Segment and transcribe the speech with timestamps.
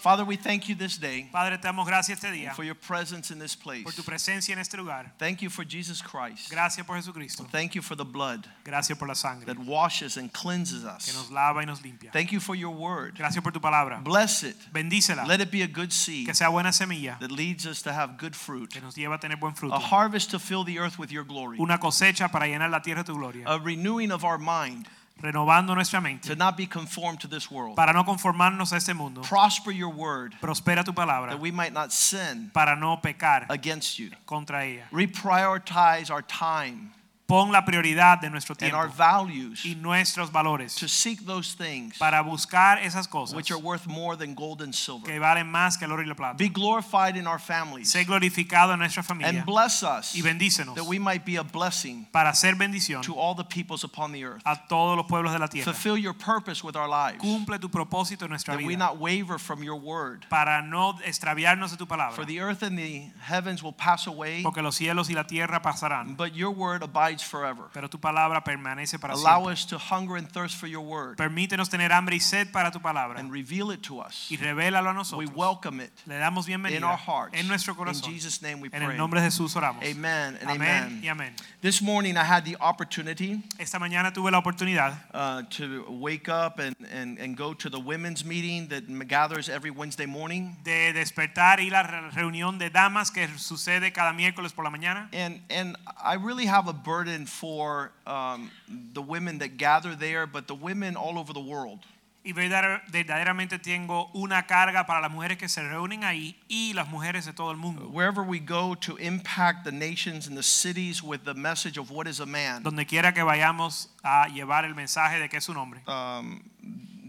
[0.00, 3.30] Father, we thank you this day Padre, te damos gracias este día for your presence
[3.32, 3.82] in this place.
[3.82, 5.12] por tu presencia en este lugar.
[5.18, 6.50] Thank you for Jesus Christ.
[6.50, 7.44] Gracias por Jesucristo.
[7.50, 11.14] Thank you for the blood Gracias por la sangre that washes and cleanses que us.
[11.14, 12.12] nos lava y nos limpia.
[12.12, 13.16] Thank you for your word.
[13.16, 14.02] Gracias por tu palabra.
[14.04, 14.56] Bless it.
[14.72, 15.26] Bendícela.
[15.26, 18.18] Let it be a good seed Que sea buena semilla that leads us to have
[18.18, 18.70] good fruit.
[18.70, 19.74] que nos lleva a tener buen fruto.
[19.74, 21.58] A harvest to fill the earth with your glory.
[21.58, 23.44] Una cosecha para llenar la tierra de tu gloria.
[23.46, 24.86] A renewing of our mind
[25.20, 27.74] Renovando nuestra mente to not be conformed to this world.
[27.76, 29.22] para no conformarnos a este mundo.
[29.22, 33.98] Prosper your word Prospera tu palabra that we might not sin para no pecar against
[33.98, 34.10] you.
[34.26, 34.84] contra ella.
[34.92, 36.92] Reprioritize our time
[37.28, 41.54] Pon la prioridad de nuestro and tiempo our values y nuestros valores to seek those
[41.54, 45.04] things para buscar esas cosas which are worth more than gold and silver.
[45.04, 46.38] que valen más que el oro y la plata.
[46.38, 50.74] Be glorified in our families Sé glorificado en nuestra familia and bless us y bendícenos
[50.74, 54.24] that we might be a blessing para hacer bendición to all the peoples upon the
[54.24, 54.40] earth.
[54.46, 55.70] a todos los pueblos de la tierra.
[55.70, 59.38] Fulfill your purpose with our lives, Cumple tu propósito en nuestra that we not waver
[59.38, 60.24] from your word.
[60.30, 61.84] para no extraviarnos de tu
[62.14, 65.60] For the earth and the heavens will pass away, porque los cielos y la tierra
[65.60, 67.64] pasarán, but your word abides forever.
[67.72, 69.52] pero tu palabra permanece para Allow siempre.
[69.52, 72.80] us to hunger and thirst for your word Permítenos tener hambre y sed para tu
[72.80, 74.28] palabra and reveal it to us.
[74.30, 75.28] y revélalo a nosotros.
[75.28, 76.76] We welcome it Le damos bienvenida.
[76.78, 77.34] in our hearts.
[77.38, 78.04] en nuestro corazón.
[78.08, 78.14] In.
[78.14, 78.82] Jesus' name we pray.
[78.82, 79.82] En el nombre de Jesús oramos.
[79.84, 81.34] Amen and Amén y amen.
[81.60, 86.58] This morning I had the opportunity Esta mañana tuve la oportunidad uh, to wake up
[86.58, 90.56] and, and, and go to the women's meeting that gathers every Wednesday morning.
[90.64, 91.82] de despertar y la
[92.12, 95.08] reunión de damas que sucede cada miércoles por la mañana.
[95.12, 98.50] And, and I really have a burden for um,
[98.94, 101.80] the women that gather there, but the women all over the world.
[102.24, 106.88] Y verdadera- verdaderamente tengo una carga para las mujeres que se reúnen ahí y las
[106.88, 107.88] mujeres de todo el mundo.
[107.90, 112.06] Wherever we go to impact the nations and the cities with the message of what
[112.06, 115.56] is a man, Donde quiera que vayamos a llevar el mensaje de que es un
[115.56, 115.80] hombre.
[115.86, 116.42] um,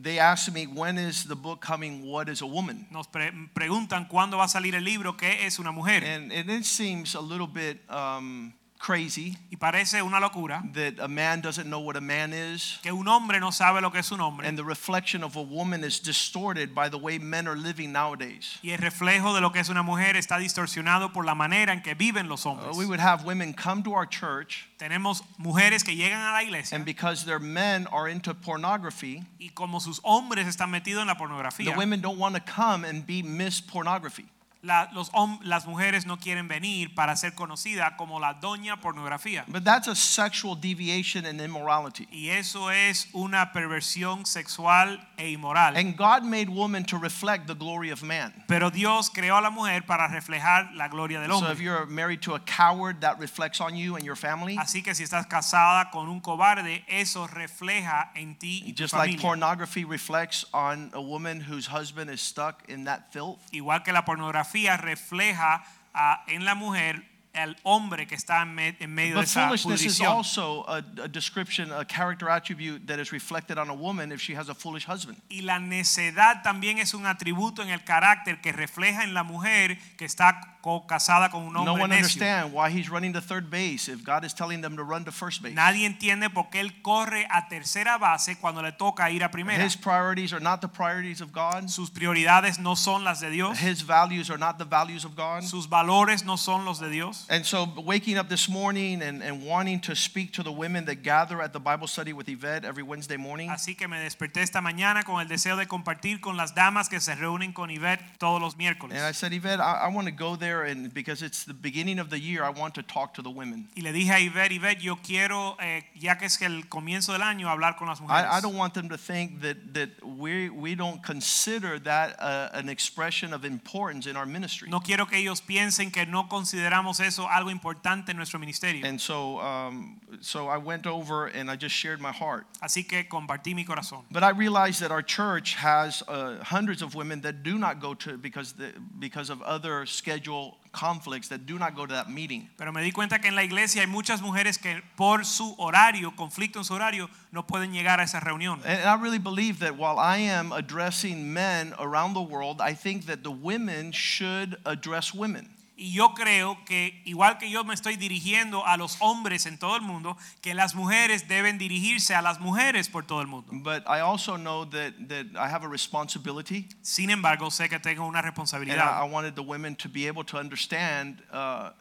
[0.02, 2.88] they ask me, when is the book coming, What is a Woman?
[2.90, 6.06] Nos pre- preguntan cuándo va a salir el libro ¿Qué es una mujer?
[6.06, 11.07] And, and it seems a little bit um, crazy Y parece una locura that a
[11.07, 12.79] man doesn't know what a man is.
[12.81, 14.47] que un hombre no sabe lo que es un hombre.
[14.47, 18.57] And the reflection of a woman is distorted by the way men are living nowadays.
[18.63, 21.81] Y el reflejo de lo que es una mujer está distorsionado por la manera en
[21.81, 22.78] que viven los Uh, hombres.
[22.78, 26.75] we would have women come to our church, Tenemos mujeres que llegan a la iglesia
[26.78, 31.16] and because their men are into pornography, y como sus hombres están metidos en la
[31.16, 34.25] pornografía, the women don't want to come and be Miss Pornography.
[34.62, 35.09] La- los
[35.44, 39.46] las mujeres no quieren venir para ser conocida como la doña pornografía.
[39.47, 42.08] But that's a sexual deviation and immorality.
[42.12, 45.78] Y eso es una perversión sexual e inmoral.
[45.78, 48.34] And God made woman to reflect the glory of man.
[48.47, 51.64] Pero Dios creó a la mujer para reflejar la gloria del So if hombre.
[51.64, 54.58] you're married to a coward, that reflects on you and your family.
[54.58, 58.94] Así que si estás casada con un cobarde, eso refleja en ti y tu Just
[58.94, 63.40] like pornography reflects on a woman whose husband is stuck in that filth.
[63.53, 68.75] Igual que la pornografía refleja ah, en la mujer el hombre que está en, me-
[68.79, 70.07] en medio de But esa foolishness is pudrición.
[70.11, 74.35] also a, a description, a character attribute that is reflected on a woman if she
[74.35, 75.15] has a foolish husband.
[75.29, 79.77] Y la necedad también es un atributo en el carácter que refleja en la mujer
[79.95, 80.57] que está
[80.88, 82.03] casada con un No hombre one necio.
[82.03, 85.12] understands why he's running to third base if God is telling them to run to
[85.12, 85.53] first base.
[85.56, 89.64] Nadie entiende por qué él corre a tercera base cuando le toca ir a primera.
[89.64, 91.70] His priorities are not the priorities of God.
[91.70, 93.58] Sus prioridades no son las de Dios.
[93.59, 95.44] His values are not the values of God.
[95.44, 97.26] Sus valores no son los de Dios.
[97.30, 101.03] And so, waking up this morning and, and wanting to speak to the women that
[101.03, 104.62] gather at the Bible study with Yvette every Wednesday morning, Así que me desperté esta
[104.62, 108.41] mañana con el deseo de compartir con las damas que se reúnen con Ivette todos
[108.41, 108.96] los miércoles.
[108.97, 111.99] and I said, Yvette, I, I want to go there, and because it's the beginning
[111.99, 113.67] of the year, I want to talk to the women.
[113.75, 117.22] Y le dije a Ivette, Ivette, yo quiero, eh, ya que es el comienzo del
[117.22, 118.25] año, hablar con las mujeres.
[118.25, 122.49] I, I don't want them to think that, that we, we don't consider that uh,
[122.53, 124.69] an expression of importance in our ministry.
[124.69, 128.85] No quiero que ellos piensen que no consideramos eso algo importante en nuestro ministerio.
[128.85, 132.45] And so, um, so I went over and I just shared my heart.
[132.61, 134.03] Así que compartí mi corazón.
[134.11, 137.93] But I realized that our church has uh, hundreds of women that do not go
[137.95, 140.39] to because the, because of other schedule
[140.71, 142.49] conflicts that do not go to that meeting.
[142.57, 146.16] Pero me di cuenta que en la iglesia hay muchas mujeres que por su horario,
[146.16, 148.61] conflicto en su horario, no pueden llegar a esa reunión.
[148.66, 153.05] And I really believe that while I am addressing men around the world, I think
[153.07, 155.49] that the women should address women.
[155.81, 159.78] Y yo creo que igual que yo me estoy dirigiendo a los hombres en todo
[159.78, 163.49] el mundo, que las mujeres deben dirigirse a las mujeres por todo el mundo.
[163.53, 168.05] But I also know that, that I have a responsibility, Sin embargo, sé que tengo
[168.05, 171.72] una and I, I responsabilidad wanted the women to be able to understand uh,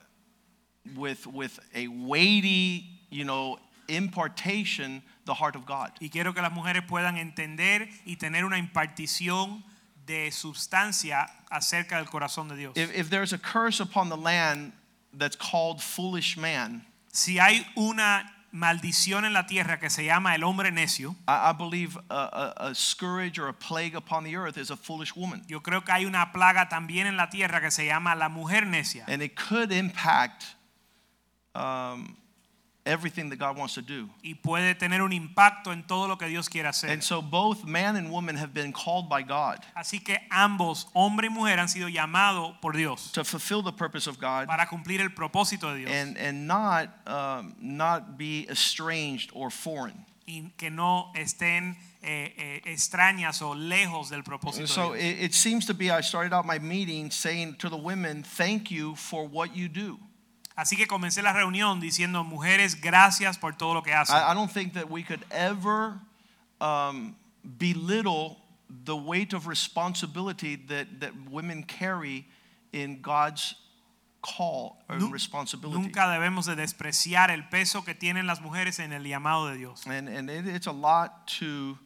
[0.97, 3.59] with, with a weighty, you know,
[3.89, 5.91] impartation the heart of God.
[6.01, 9.65] y quiero que las mujeres puedan entender y tener una impartición
[10.09, 12.77] de sustancia acerca del corazón de Dios.
[12.77, 14.73] If, if there's a curse upon the land
[15.13, 20.43] that's called foolish man, Si hay una maldición en la tierra que se llama el
[20.43, 24.57] hombre necio, I, I believe a, a, a scourge or a plague upon the earth
[24.57, 25.43] is a foolish woman.
[25.47, 28.65] yo creo que hay una plaga también en la tierra que se llama la mujer
[28.67, 29.05] necia.
[29.07, 30.47] And it could impact
[31.55, 32.17] um,
[32.89, 34.09] everything that God wants to do.
[34.25, 36.91] y puede tener un impacto en todo lo que Dios quiere hacer.
[36.91, 41.29] And so both man and woman have been called by God Así que ambos, hombre
[41.29, 45.01] y mujer, han sido llamados por Dios to fulfill the purpose of God para cumplir
[45.01, 50.07] el propósito de Dios and, and not, um, not be estranged or foreign.
[50.27, 55.19] y que no estén eh, eh, extrañas o lejos del propósito So de Dios.
[55.19, 58.71] it, it seems to be, I started out my meeting saying to the women, thank
[58.71, 59.99] you for what you do.
[60.59, 64.17] Así que comencé la reunión diciendo, mujeres, gracias por todo lo que hacen.
[64.17, 66.01] I, I don't think that we could ever
[66.61, 67.15] um,
[67.45, 68.39] belittle
[68.69, 72.27] the weight of responsibility that, that women carry
[72.73, 73.55] in God's
[74.21, 75.81] call responsibility.
[75.81, 79.87] Nunca debemos de despreciar el peso que tienen las mujeres en el llamado de Dios.
[79.87, 81.79] And, and it, it's a lot to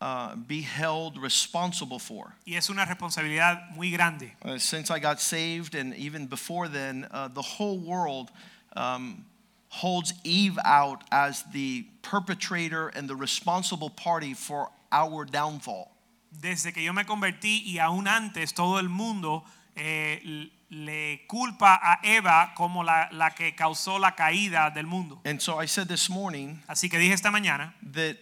[0.00, 2.34] uh, be held responsible for.
[2.46, 4.32] Y es una responsabilidad muy grande.
[4.44, 8.30] Uh, since I got saved, and even before then, uh, the whole world
[8.76, 9.24] um,
[9.68, 15.92] holds Eve out as the perpetrator and the responsible party for our downfall.
[16.30, 19.44] Desde que yo me convertí y aún antes todo el mundo
[19.74, 25.20] eh, le culpa a Eva como la, la que causó la caída del mundo.
[25.24, 28.16] And so I said this morning Así que dije esta mañana that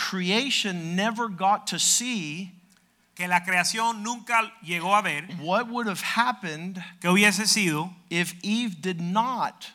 [0.00, 2.52] creation never got to see
[3.14, 8.34] que la creación nunca llegó a ver what would have happened que hubiese sido if
[8.42, 9.70] Eve did not,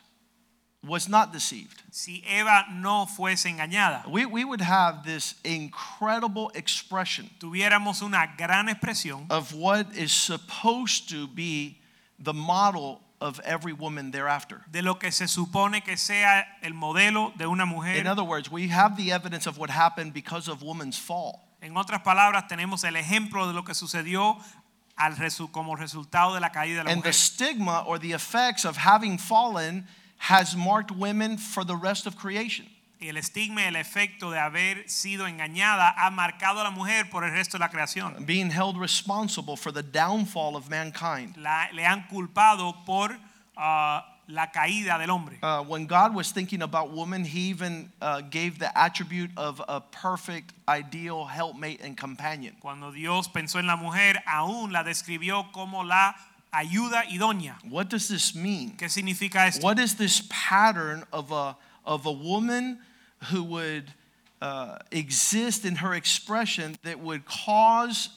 [0.82, 1.80] was not deceived.
[1.92, 4.04] si Eva no fuese engañada.
[4.10, 11.08] We, we would have this incredible expression Tuviéramos una gran expresión of what is supposed
[11.10, 11.78] to be
[12.18, 14.62] the model of every woman thereafter.
[14.70, 17.96] de lo que se supone que sea el modelo de una mujer.
[17.96, 21.42] In other words, we have the evidence of what happened because of woman's fall.
[21.62, 24.38] En otras palabras, tenemos el ejemplo de lo que sucedió
[24.98, 28.64] al resu- como resultado de la caída de la And the stigma or the effects
[28.64, 29.86] of having fallen
[30.18, 32.66] has marked women for the rest of creation.
[32.98, 37.10] Y el estigma y el efecto de haber sido engañada ha marcado a la mujer
[37.10, 38.24] por el resto de la creación.
[38.24, 41.36] being held responsible for the downfall of mankind.
[41.36, 43.16] La- le han culpado por
[43.56, 45.38] ah, la caída del hombre.
[45.42, 49.80] Uh, when God was thinking about woman, He even uh, gave the attribute of a
[49.80, 52.56] perfect, ideal helpmate and companion.
[52.60, 56.14] Cuando Dios pensó en la mujer, aún la describió como la
[56.52, 57.56] ayuda idónea.
[57.68, 58.74] What does this mean?
[58.78, 59.62] ¿Qué significa esto?
[59.62, 62.78] What is this pattern of a, of a woman
[63.30, 63.92] who would
[64.42, 68.10] uh, exist in her expression that would cause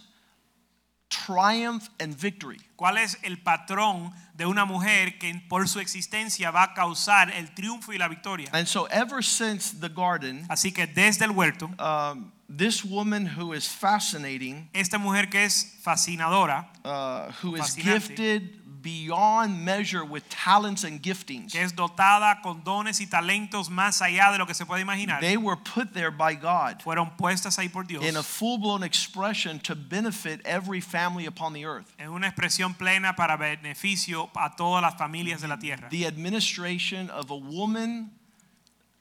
[1.09, 2.59] triumph and victory?
[2.77, 7.53] ¿Cuál es el patrón de una mujer que por su existencia va a causar el
[7.53, 8.49] triunfo y la victoria?
[8.53, 13.53] And so, ever since the garden, Así que desde el huerto, um, this woman who
[13.53, 20.83] is fascinating, esta mujer que es fascinadora, uh, who is gifted beyond measure with talents
[20.83, 24.65] and giftings, que es dotada con dones y talentos más allá de lo que se
[24.65, 28.23] puede imaginar, they were put there by God fueron puestas ahí por Dios in a
[28.23, 31.93] full blown expression to benefit every family upon the earth.
[31.97, 35.89] en una expresión plena para beneficio a todas las familias de la tierra.
[35.89, 38.11] The administration of a woman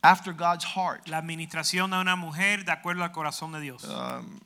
[0.03, 1.09] after God's heart.
[1.09, 3.85] La administración de una mujer de acuerdo al corazón de Dios.
[3.85, 4.41] Um,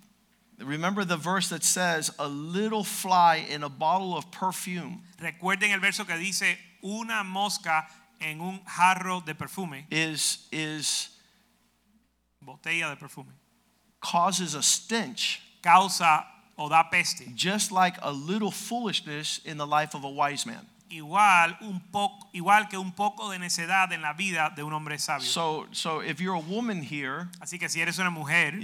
[0.64, 5.80] remember the verse that says, a little fly in a bottle of perfume Recuerden el
[5.80, 7.86] verso que dice una mosca
[8.20, 11.10] en un jarro de perfume, is, is
[12.44, 13.32] botella de perfume,
[14.00, 16.24] causes a stench causa
[16.58, 17.34] o da peste.
[17.34, 20.66] just like a little foolishness in the life of a wise man.
[20.92, 24.98] Igual un poco, igual que un poco de necedad en la vida de un hombre
[24.98, 25.26] sabio.
[25.26, 28.60] So, so if you're a woman here, Así que si eres una mujer,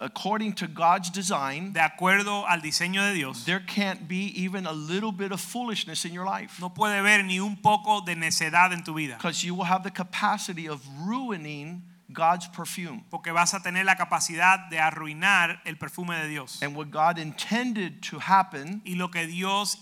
[0.00, 4.72] according to God's design, de acuerdo al diseño de Dios, there can't be even a
[4.72, 8.72] little bit of foolishness in your life no puede haber ni un poco de necedad
[8.72, 13.04] en tu vida, because you will have the capacity of ruining God's perfume.
[13.10, 16.62] porque vas a tener la capacidad de arruinar el perfume de Dios.
[16.62, 19.78] And what God intended to happen Y lo que Dios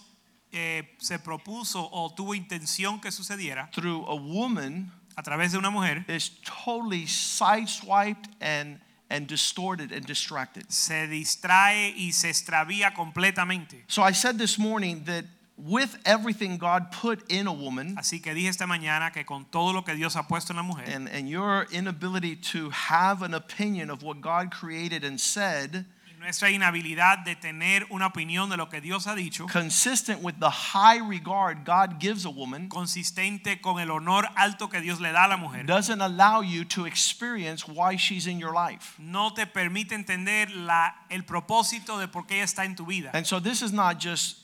[0.56, 5.70] eh, se propuso o tuvo intención que sucediera through a woman a través de una
[5.70, 10.64] mujer, is totally sideswiped and and distorted and distracted.
[10.68, 13.84] se distrae y se extravía completamente.
[13.86, 15.24] So I said this morning that
[15.58, 19.72] with everything God put in a woman Así que dije esta mañana que con todo
[19.72, 23.34] lo que Dios ha puesto en la mujer and, and your inability to have an
[23.34, 25.86] opinion of what God created and said,
[26.26, 30.50] nuestra inhabilidad de tener una opinión de lo que Dios ha dicho, consistent with the
[30.50, 35.26] high regard God gives a woman, consistente con el honor alto que Dios le da
[35.26, 38.96] a la mujer, doesn't allow you to experience why she's in your life.
[38.98, 43.12] no te permite entender la, el propósito de por qué ella está en tu vida.
[43.14, 44.38] And so this is not just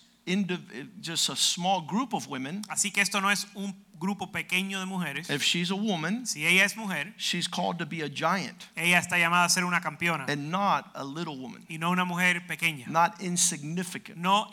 [1.01, 2.62] just a small group of women.
[2.69, 5.31] Así que esto no es un grupo pequeño de mujeres.
[5.31, 8.99] If she's a woman, Si ella es mujer, she's called to be a giant ella
[8.99, 12.43] está llamada a ser una campeona and not a little woman, y no una mujer
[12.49, 14.49] pequeña, not insignificant, no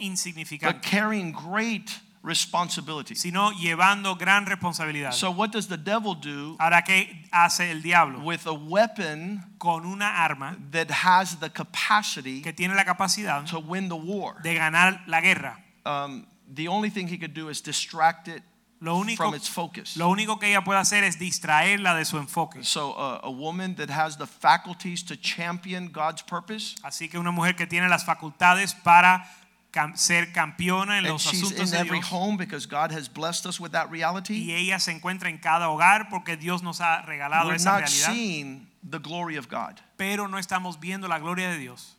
[0.62, 3.15] but carrying great responsibility.
[3.15, 5.13] sino llevando gran responsabilidad.
[5.13, 8.20] So what does the devil do Ahora, ¿qué hace el diablo?
[8.20, 13.60] with a weapon Con una arma that has the capacity que tiene la capacidad to
[13.60, 14.36] win the war?
[14.44, 15.58] de ganar la guerra.
[15.86, 18.44] Um, the only thing he could do is distract it
[18.81, 19.98] Lo único, from its focus.
[19.98, 22.63] lo único que ella puede hacer es distraerla de su enfoque.
[22.63, 27.31] So uh, a woman that has the faculties to champion God's purpose, Así que una
[27.31, 29.25] mujer que tiene las facultades para
[29.74, 32.05] cam- ser campeona en and los asuntos de Dios.
[32.09, 34.45] home because God has blessed us with that reality.
[34.50, 37.81] Y ella se encuentra en cada hogar porque Dios nos ha regalado We're esa not
[37.81, 38.13] realidad.
[38.13, 41.98] seeing the glory of God Pero no estamos viendo la gloria de Dios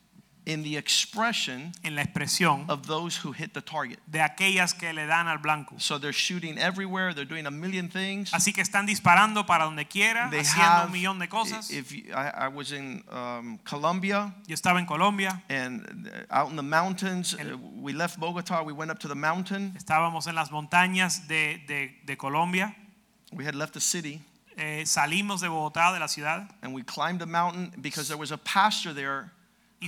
[0.50, 3.98] in the expression en la expresión of those who hit the target.
[4.10, 5.76] de aquellas que le dan al blanco.
[5.78, 7.14] So they're shooting everywhere.
[7.14, 8.32] They're doing a million things.
[8.32, 10.86] Así que están disparando para donde quiera, They haciendo have.
[10.86, 11.70] un millón de cosas.
[11.70, 16.50] If you, I, I was in um, Colombia Yo estaba en Colombia, and uh, out
[16.50, 18.62] in the mountains, uh, we left Bogota.
[18.64, 19.74] We went up to the mountain.
[19.78, 22.74] estábamos en las montañas de, de- de Colombia,
[23.32, 24.20] We had left the city
[24.58, 28.32] eh, salimos de Bogotá, de la ciudad, and we climbed a mountain because there was
[28.32, 29.30] a pastor there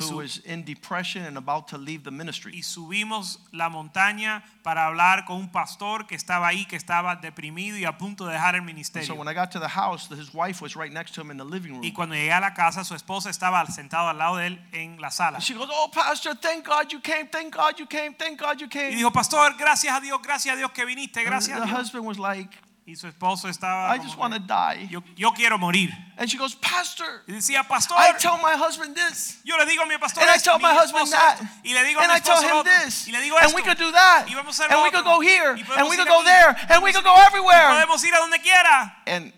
[0.00, 2.52] who was in depression and about to leave the ministry.
[2.56, 7.76] y subimos la montaña para hablar con un pastor que estaba ahí, que estaba deprimido
[7.76, 10.32] y a punto de dejar el And so when I got to the house, his
[10.32, 11.84] wife was right next to him in the living room.
[11.84, 15.00] Y cuando llegué a la casa, su esposa estaba sentada al lado de él en
[15.00, 15.38] la sala.
[15.40, 17.28] She goes, "Oh, pastor, thank God you came.
[17.28, 18.14] Thank God you came.
[18.14, 20.84] Thank God you came." Y came." dijo, pastor, gracias a Dios, gracias a Dios que
[20.86, 21.78] viniste, And gracias the a Dios.
[21.78, 22.50] husband was like,
[22.92, 25.90] Y su esposo estaba "I just want to die." yo, yo quiero morir.
[26.18, 29.82] And she goes, "Pastor, Y decía, pastor, I tell my husband this, yo le digo
[29.82, 32.18] a mi pastor and I tell my husband that, y le digo a and mi
[32.18, 34.64] I tell him otro, this, y le digo and esto, we could do that, a
[34.64, 37.14] and lo we could go here, and we could go there, and we could go
[37.16, 38.94] everywhere." podemos ir a donde quiera.
[39.06, 39.32] And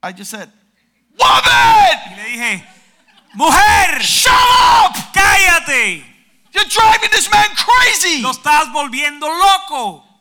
[0.00, 0.48] I just said,
[1.18, 2.64] "Woman, Y le dije,
[3.34, 4.94] mujer, shut up!
[5.12, 6.04] cállate,
[6.52, 10.11] You're driving this man crazy." lo estás volviendo loco.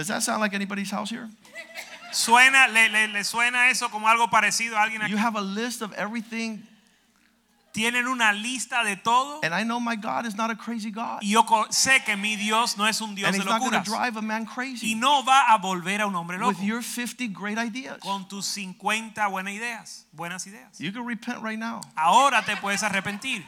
[0.00, 1.28] Does that sound like anybody's house here?
[2.12, 5.10] Suena, le, le- le suena eso como algo parecido a alguien aquí.
[5.10, 6.62] You have a list of everything,
[7.72, 9.38] Tienen una lista de todo.
[9.44, 12.34] and I know my God is not a crazy God, Y yo sé que mi
[12.34, 13.84] Dios no es un Dios and de He's not going to locuras.
[13.84, 14.90] drive a man crazy.
[14.90, 16.48] Y no va a volver a un hombre loco.
[16.58, 17.98] with your 50 great ideas.
[18.00, 20.06] Con tus 50 buenas ideas.
[20.12, 20.80] Buenas ideas.
[20.80, 23.44] You can repent right now Ahora te puedes arrepentir.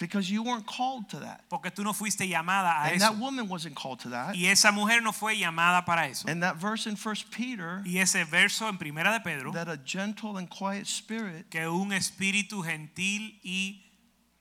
[0.00, 3.04] Because you weren't called to that, Porque tú no fuiste llamada a and eso.
[3.12, 4.34] that woman wasn't called to that.
[4.34, 6.26] Y esa mujer no fue llamada para eso.
[6.28, 9.76] And that verse in First Peter Y ese verso en Primera de Pedro, that a
[9.84, 13.82] gentle and quiet spirit que un espíritu gentil y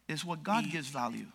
[0.08, 1.28] is what God Y- gives value,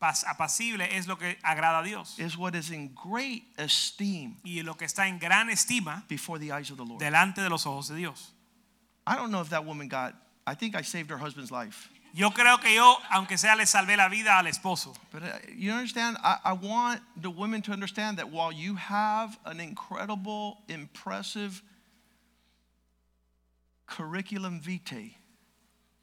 [0.00, 2.18] apacible es lo que agrada a Dios.
[2.18, 6.52] is what is in great esteem Y lo que está en gran estima before the
[6.52, 7.00] eyes of the Lord.
[7.00, 8.32] delante de los ojos de Dios.
[9.06, 10.14] I don't know if that woman got,
[10.46, 11.88] I think I saved her husband's life.
[12.16, 14.94] Yo creo que yo, aunque sea, le salvé la vida al esposo.
[15.12, 19.38] But uh, you understand, I, I want the women to understand that while you have
[19.44, 21.62] an incredible, impressive
[23.86, 25.14] curriculum vitae,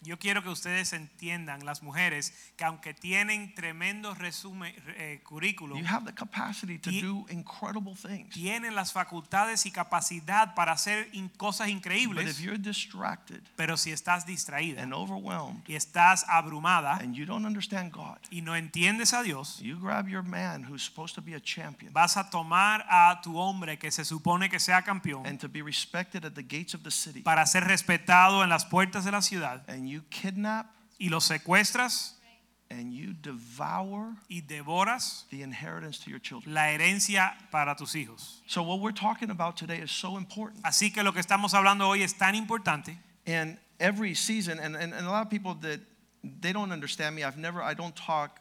[0.04, 5.86] Yo quiero que ustedes entiendan, las mujeres, que aunque tienen tremendo resumen, eh, currículum, you
[5.88, 8.30] have the capacity to do incredible things.
[8.34, 13.78] tienen las facultades y capacidad para hacer in- cosas But if increíbles, you're distracted pero
[13.78, 18.56] si estás distraída and overwhelmed y estás abrumada and you don't understand God, y no
[18.56, 22.30] entiendes a Dios, you grab your man who's supposed to be a champion vas a
[22.30, 26.34] tomar a tu hombre que se supone que sea campeón and to be respected at
[26.34, 29.88] the gates of the city, para ser respetado en las puertas de la ciudad and
[29.94, 30.66] you kidnap
[31.00, 32.14] y lo secuestras
[32.70, 36.54] and you devour y devoras the inheritance to your children.
[36.54, 38.42] la herencia para tus hijos.
[38.48, 40.64] So, what we're talking about today is so important.
[40.64, 44.94] Así que lo que estamos hablando hoy es tan importante And every season, and, and,
[44.94, 45.80] and a lot of people that
[46.24, 48.40] they don't understand me, I've never, I don't talk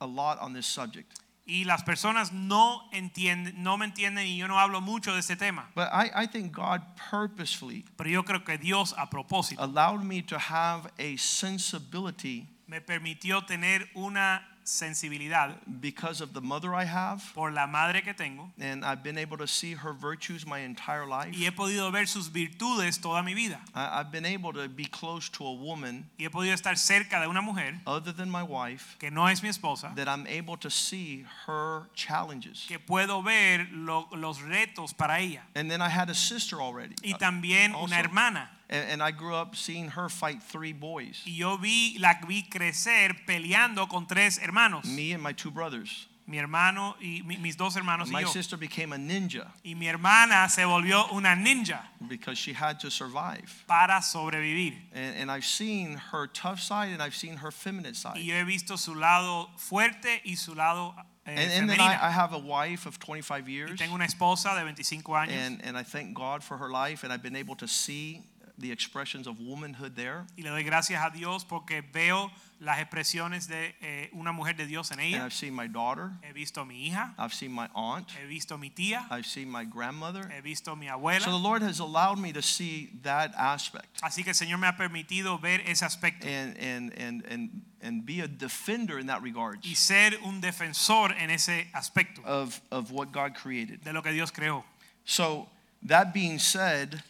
[0.00, 1.18] a lot on this subject.
[1.50, 5.34] Y las personas no entienden, no me entienden y yo no hablo mucho de este
[5.34, 5.70] tema.
[5.74, 10.22] But I, I think God purposefully Pero yo creo que Dios a propósito allowed me
[10.24, 17.22] to have a sensibility me permitió tener una sensibilidad because of the mother I have.
[17.34, 21.06] por la madre que tengo And I've been able to see her virtues my entire
[21.06, 21.32] life.
[21.34, 23.58] y he podido ver sus virtudes toda mi vida.
[23.74, 27.20] I, I've been able to be close to a woman Y he podido estar cerca
[27.20, 30.56] de una mujer other than my wife que no es mi esposa, that I'm able
[30.58, 32.64] to see her challenges.
[32.68, 35.42] que puedo ver lo- los retos para ella.
[35.54, 36.94] And then I had a sister already.
[37.02, 37.86] Y también also.
[37.86, 38.50] una hermana.
[38.70, 42.42] And, and I grew up seeing her fight three boys Y yo vi, la vi
[42.50, 44.84] crecer peleando con tres hermanos.
[44.84, 46.06] me and my two brothers.
[46.26, 48.28] Mi hermano y mi- mis dos hermanos y My yo.
[48.28, 52.90] sister became a ninja Y mi hermana se volvió una ninja because she had to
[52.90, 53.64] survive.
[53.66, 54.74] para sobrevivir.
[54.92, 58.16] And, and I've seen her tough side and I've seen her feminine side.
[58.16, 60.94] Y yo he visto su lado fuerte y su lado
[61.24, 61.80] eh, And, and then.
[61.80, 63.78] I, I have a wife of 25 Y years.
[63.78, 65.30] tengo una esposa de 25 años.
[65.32, 68.20] And, and I thank God for her life, and I've been able to see
[68.60, 70.24] the expressions of womanhood there.
[70.36, 74.66] y le doy gracias a Dios porque veo las expresiones de eh, una mujer de
[74.66, 75.24] Dios en And ella.
[75.24, 78.56] I've seen my daughter, He visto a mi hija, I've seen my aunt, he visto
[78.56, 80.28] a mi tía, I've seen my grandmother.
[80.28, 81.42] he visto a mi So the abuela.
[81.42, 85.38] Lord has allowed me to see that aspect Así que el Señor me ha permitido
[85.40, 87.50] ver ese aspecto and, and, and, and,
[87.80, 92.60] and be a defender in that regard y ser un defensor en ese aspecto of,
[92.72, 93.84] of what God created.
[93.84, 94.64] de lo que Dios creó.
[95.04, 95.48] So,
[95.86, 97.04] that being said,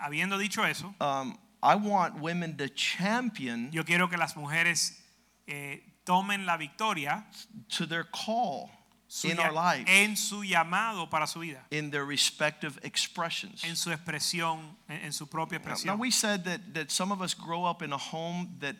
[0.00, 4.92] Habiendo dicho eso, um, I want women to champion yo quiero que las mujeres
[5.46, 7.26] eh, tomen la victoria
[7.68, 8.70] to their call
[9.24, 13.64] in our lives, en su llamado para su vida, in their respective expressions.
[13.64, 17.22] en su expresión, en, en su propia Now, now we said that, that some of
[17.22, 18.76] us grow up in a home that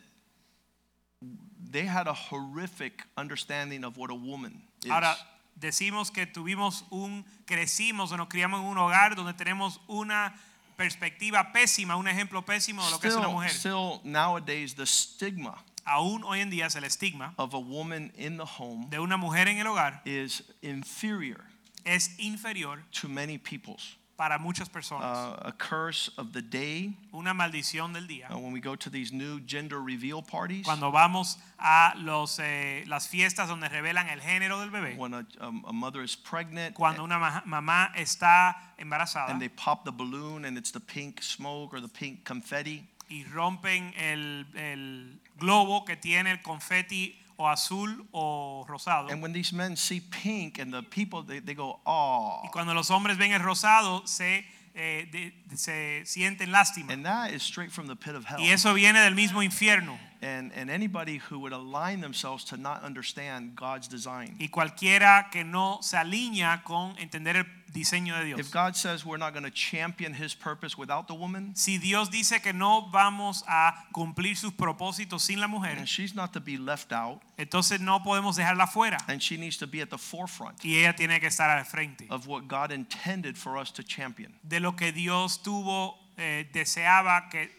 [1.70, 4.90] they had a horrific understanding of what a woman is.
[4.90, 5.16] Ahora,
[5.58, 10.34] decimos que tuvimos un, crecimos o nos criamos en un hogar donde tenemos una
[10.78, 13.50] perspectiva pésima, un ejemplo pésimo de lo que es una still, mujer.
[13.50, 18.36] still nowadays, the stigma Aún hoy en día es el estigma of a woman in
[18.38, 21.44] the home de una mujer en el hogar is inferior
[21.84, 23.97] es inferior to many people's.
[24.18, 25.04] Para muchas personas.
[25.04, 28.26] Uh, a curse of the day una maldición del día.
[28.30, 32.82] uh, when we go to these new gender reveal parties, Cuando vamos a los, eh,
[32.88, 36.74] las fiestas donde revelan el género del bebé, when a, um, a mother is pregnant
[36.74, 41.22] cuando una ma- mamá está embarazada and they pop the balloon and it's the pink
[41.22, 42.84] smoke or the pink confetti.
[43.08, 49.10] y rompen el, el globo que tiene el confeti o azul o rosado.
[49.10, 52.42] And when these men see pink and the people, they, they go, oh.
[52.44, 56.92] Y cuando los hombres ven el rosado, se, eh, de- se sienten lástima.
[56.92, 58.40] And that is straight from the pit of hell.
[58.40, 59.98] Y eso viene del mismo infierno.
[60.20, 64.34] And, and anybody who would align themselves to not understand God's design.
[64.40, 68.50] Y cualquiera que no se alinea con entender el diseño de If Dios.
[68.50, 72.40] God says we're not going to champion his purpose without the woman, Si Dios dice
[72.42, 76.56] que no vamos a cumplir sus propósitos sin la mujer, and she's not to be
[76.56, 78.98] left out, entonces no podemos dejarla fuera.
[79.06, 82.06] and she needs to be at the forefront Y ella tiene que estar al frente
[82.10, 84.32] of what God intended for us to champion.
[84.42, 87.56] de lo que Dios tuvo, eh, deseaba que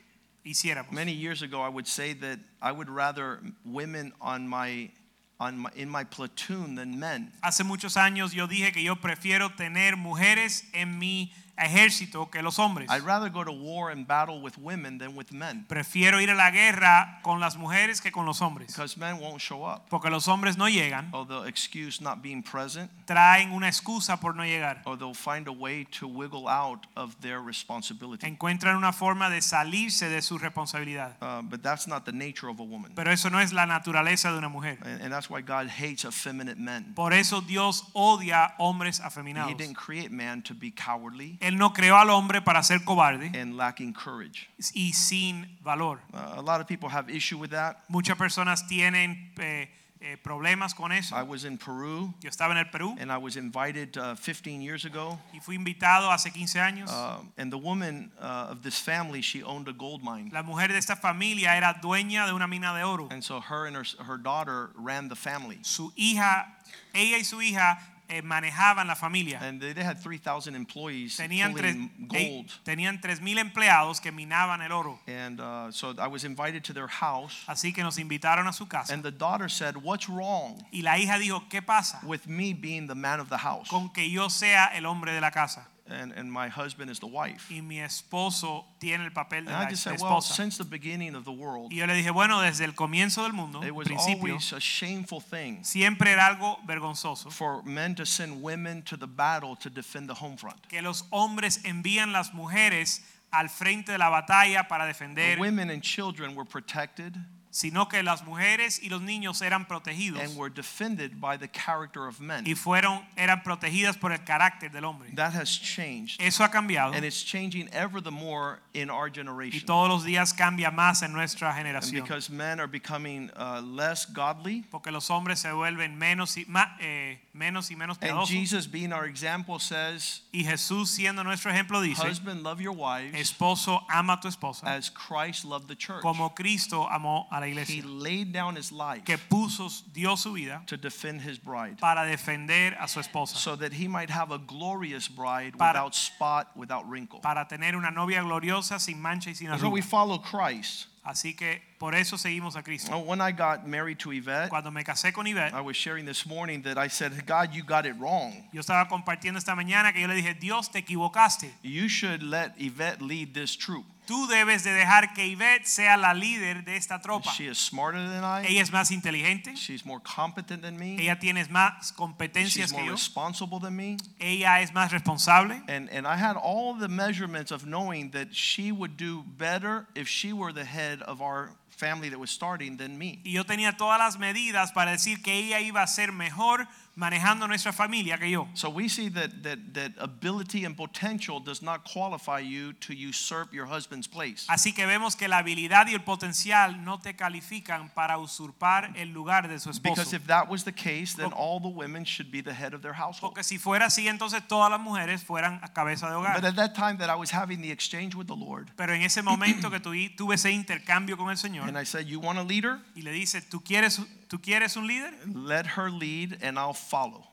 [0.49, 0.91] hiciéramos.
[0.91, 4.91] Many years ago, I would say that I would rather women on my,
[5.39, 7.31] on my, in my platoon than men.
[7.43, 12.57] Hace muchos años yo dije que yo prefiero tener mujeres en mi ejército que los
[12.59, 12.89] hombres.
[12.89, 16.35] I'd rather go to war and battle with women than with men Prefiero ir a
[16.35, 18.67] la guerra con las mujeres que con los hombres.
[18.67, 19.87] because men won't show up.
[19.89, 24.33] Porque los hombres no llegan, Or they'll excuse not being present, traen una excusa por
[24.35, 24.81] no llegar.
[24.85, 28.25] or they'll find a way to wiggle out of their responsibility.
[28.27, 31.15] Encuentran una forma de salirse de su responsabilidad.
[31.21, 32.91] Uh, but that's not the nature of a woman.
[32.95, 34.77] Pero eso no es la naturaleza de una mujer.
[34.83, 36.93] And, and that's why God hates effeminate men.
[36.95, 39.49] Por eso Dios odia hombres afeminados.
[39.49, 43.31] He didn't create man to be cowardly Él no creó al hombre para ser cobarde
[43.33, 44.47] and lacking courage.
[44.75, 45.99] y sin valor.
[46.13, 47.77] Uh, a lot of people have issue with that.
[47.89, 49.67] Muchas personas tienen eh,
[49.99, 51.15] eh, problemas con eso.
[51.15, 54.61] I was in Peru Yo estaba en el Perú and I was invited uh, 15
[54.61, 55.17] years ago.
[55.33, 56.91] y fui invitado hace 15 años.
[56.91, 60.29] Uh, and the woman uh, of this family, she owned a gold mine.
[60.31, 63.07] La mujer de esta familia era dueña de una mina de oro.
[63.09, 65.57] And so her and her, her daughter ran the family.
[65.63, 66.45] Su hija,
[66.93, 67.79] ella y su hija
[68.23, 69.39] manejaban la familia.
[69.41, 72.51] And they, had 3,000 employees Tenían tres, pulling eh, gold.
[72.63, 74.99] tenían 3.000 empleados que minaban el oro.
[75.07, 77.45] And uh, so I was invited to their house.
[77.47, 78.93] Así que nos invitaron a su casa.
[78.93, 82.87] And the daughter said, What's wrong Y la hija dijo, ¿qué pasa with me being
[82.87, 83.67] the man of the house?
[83.69, 85.67] con que yo sea el hombre de la casa?
[85.91, 87.47] And, and my husband is the wife.
[87.49, 90.33] y mi esposo tiene el papel de And I la just said, well, esposa.
[90.35, 93.33] since the beginning of the world, Y yo le dije, bueno, desde el comienzo del
[93.33, 98.05] mundo, it was principio, always a shameful thing siempre era algo vergonzoso for men to
[98.05, 100.57] send women to the battle to defend the home front.
[100.69, 105.69] que los hombres envían las mujeres al frente de la batalla para The defender, women
[105.69, 107.15] and children were protected
[107.51, 112.07] sino que las mujeres y los niños eran protegidos and were defended by the character
[112.07, 112.45] of men.
[112.45, 115.09] y fueron eran protegidas por el carácter del hombre.
[115.15, 116.21] That has changed.
[116.21, 119.65] Eso ha cambiado And it's changing ever the more in our y generation.
[119.65, 122.03] todos los días cambia más en nuestra And generación.
[122.03, 126.75] because men are becoming uh, less godly, Porque los hombres se vuelven menos y, ma-
[126.79, 128.27] eh, menos, y menos and piadosos.
[128.27, 133.15] Jesus being our example says, Y Jesús siendo nuestro ejemplo dice, Husband, love your wives
[133.15, 136.01] esposo ama a tu esposa as Christ loved the church.
[136.01, 137.83] como Cristo amó a la He iglesia.
[137.85, 142.75] laid down his life Que puso, dio su vida to defend his bride para defender
[142.79, 143.37] a su esposa.
[143.37, 147.19] so that he might have a glorious bride Para- without spot, without wrinkle.
[147.21, 149.85] Para tener una novia gloriosa sin mancha y sin And so we arruga.
[149.85, 150.87] follow Christ.
[151.03, 152.95] Así que por eso seguimos a Cristo.
[152.95, 156.05] Uh, When I got married to Yvette, Cuando me casé con Ivette, I was sharing
[156.05, 158.33] this morning that I said, God, you got it wrong.
[158.51, 161.49] yo estaba compartiendo esta mañana que yo le dije, Dios, te equivocaste.
[161.63, 163.85] You should let Yvette lead this troop.
[164.09, 167.31] Tú debes de dejar que Ivette sea la líder de esta tropa.
[167.31, 168.43] She is smarter than I.
[168.47, 170.95] Ella es más inteligente, She's more competent than me.
[170.99, 173.97] ella tiene más competencias She's que more yo, responsible than me.
[174.19, 175.61] ella es más responsable.
[175.67, 180.07] And, and I had all the measurements of knowing that she would do better if
[180.07, 183.19] she were the head of our family that was starting than me.
[183.23, 186.67] Y yo tenía todas las medidas para decir que ella iba a ser mejor
[186.99, 188.47] manejando nuestra familia que yo.
[188.53, 193.53] So we see that, that, that ability and potential does not qualify you to usurp
[193.53, 194.45] your husband's place.
[194.49, 199.13] Así que vemos que la habilidad y el potencial no te califican para usurpar el
[199.13, 199.95] lugar de su esposo.
[199.95, 202.81] Because if that was the case, then all the women should be the head of
[202.81, 203.33] their household.
[203.33, 206.35] Porque si fuera así, entonces todas las mujeres fueran a cabeza de hogar.
[206.35, 209.03] But at that time that I was having the exchange with the Lord, Pero en
[209.03, 212.43] ese momento que tuve, ese intercambio con el Señor and I said, You want a
[212.43, 212.79] leader?
[212.95, 215.13] y le dice, ¿tú quieres, ¿tú quieres un líder?
[215.27, 217.25] Let her lead and I'll follow.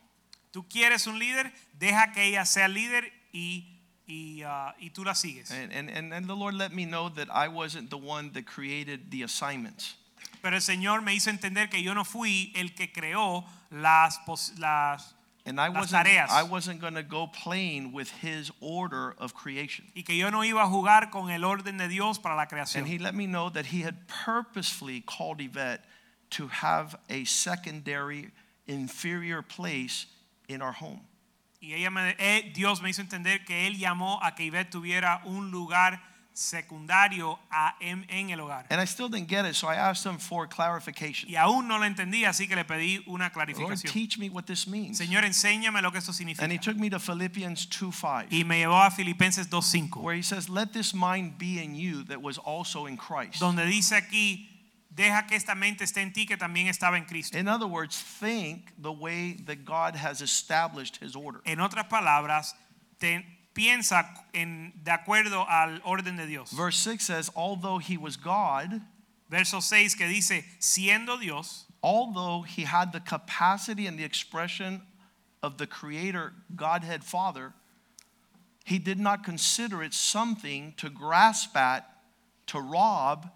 [0.53, 1.53] ¿Tú quieres un líder?
[1.79, 5.51] Deja que ella sea líder y, y, ah, y tú la sigues.
[5.51, 9.11] And, and, and, the Lord let me know that I wasn't the one that created
[9.11, 9.97] the assignments.
[10.41, 14.21] Pero el Señor me hizo entender que yo no fui el que creó las,
[14.59, 15.16] las
[15.47, 16.31] And I Las wasn't, tareas.
[16.31, 19.85] I wasn't going to go playing with his order of creation.
[19.95, 22.79] y que yo no iba a jugar con el orden de Dios para la creación.
[22.79, 25.85] And he let me know that he had purposefully called Yvette
[26.31, 28.31] to have a secondary,
[28.67, 30.07] inferior place
[30.49, 31.01] in our home.
[31.63, 35.23] Y ella me, eh, Dios me hizo entender que él llamó a que Ivette tuviera
[35.25, 36.01] un lugar
[36.37, 38.67] secundario a- en, en el hogar.
[38.71, 41.29] And I still didn't get it, so I asked him for clarification.
[41.31, 43.85] Y aún no lo entendía, así que le pedí una clarificación.
[43.87, 44.99] Lord, teach me what this means.
[44.99, 46.43] Señor, enséñame lo que esto significa.
[46.45, 50.15] And he took me to Philippians 2 5, Y me llevó a Filipenses 2.5, where
[50.17, 53.41] he says, Let this mind be in you that was also in Christ.
[53.41, 54.49] donde dice aquí,
[54.91, 57.37] deja que esta mente esté en ti que también estaba en Cristo.
[57.39, 61.41] In other words, think the way that God has established his order.
[61.45, 62.55] En otras palabras,
[62.99, 63.25] te-
[63.57, 66.53] piensa en, de acuerdo al orden de Dios.
[66.53, 68.83] Verse 6 says, Although he was God,
[69.29, 74.83] Verso 6 que dice, siendo Dios, although he had the capacity and the expression
[75.43, 77.53] of the creator godhead father
[78.65, 81.89] he did not consider it something to grasp at
[82.47, 83.31] to rob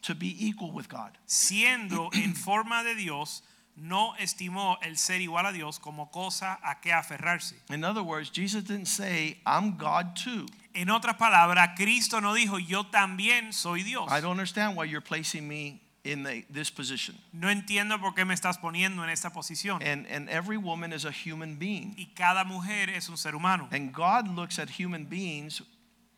[0.00, 3.42] to be equal with god siendo en forma de Dios,
[3.76, 7.56] no estimó el ser igual a Dios como cosa a que aferrarse.
[7.70, 12.58] in other words jesus didn't say i'm god too En otras palabras, Cristo no dijo,
[12.58, 14.06] yo también soy Dios.
[14.10, 18.24] i don't understand why you're placing me in the, this position No entiendo por qué
[18.24, 19.82] me estás poniendo en esta posición.
[19.82, 23.68] and and every woman is a human being Y cada mujer es un ser humano.
[23.70, 25.62] and god looks at human beings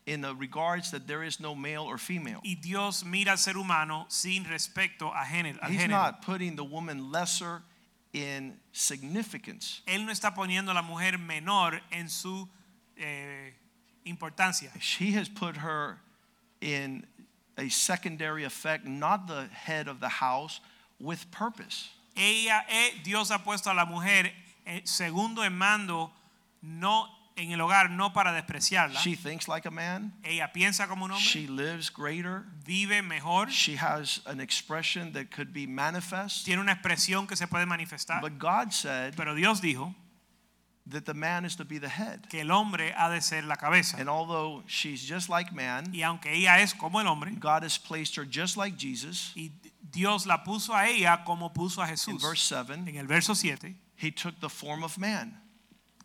[0.05, 3.53] in the regards that there is no male or female Y Dios mira al ser
[3.53, 5.57] humano sin respecto a género.
[5.67, 5.89] He's género.
[5.89, 7.63] not putting the woman lesser
[8.13, 9.81] in significance.
[9.87, 12.47] Él no está poniendo a la mujer menor en su
[12.97, 13.53] eh,
[14.05, 14.71] importancia.
[14.79, 15.97] She has put her
[16.61, 17.05] in
[17.57, 20.59] a secondary effect, not the head of the house,
[20.99, 21.89] with purpose.
[22.15, 24.31] Ella, eh, Dios ha puesto a la mujer
[24.65, 26.11] eh, segundo en mando,
[26.61, 28.99] no en el hogar, no para despreciarla.
[29.01, 30.13] She thinks like a man.
[30.23, 32.45] Ella piensa como un hombre, She lives greater.
[32.65, 36.45] vive mejor, She has an expression that could be manifest.
[36.45, 38.21] tiene una expresión que se puede manifestar.
[38.21, 39.93] But God said Pero Dios dijo
[40.87, 42.27] that the man is to be the head.
[42.29, 43.97] que el hombre ha de ser la cabeza.
[43.99, 47.77] And although she's just like man, Y aunque ella es como el hombre, God has
[47.77, 49.31] placed her just like Jesus.
[49.35, 53.33] y Dios la puso a ella como puso a In verse 7, En el verso
[53.33, 55.41] 7, he took the form of man.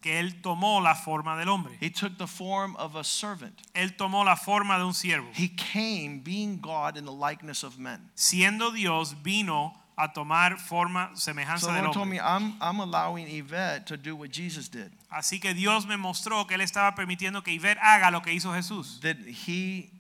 [0.01, 1.77] Que él tomó la forma del hombre.
[1.81, 3.61] He took the form of a servant.
[3.75, 5.29] Él tomó la forma de un siervo.
[5.33, 8.11] He came being God in the likeness of men.
[8.15, 12.17] Siendo Dios, vino a tomar forma So semejanza the del Lord told hombre.
[12.17, 14.91] me, I'm, I'm allowing Yvette to do what Jesus did.
[15.13, 18.53] Así que Dios me mostró que él estaba permitiendo que Iber haga lo que hizo
[18.55, 19.91] Jesús, That he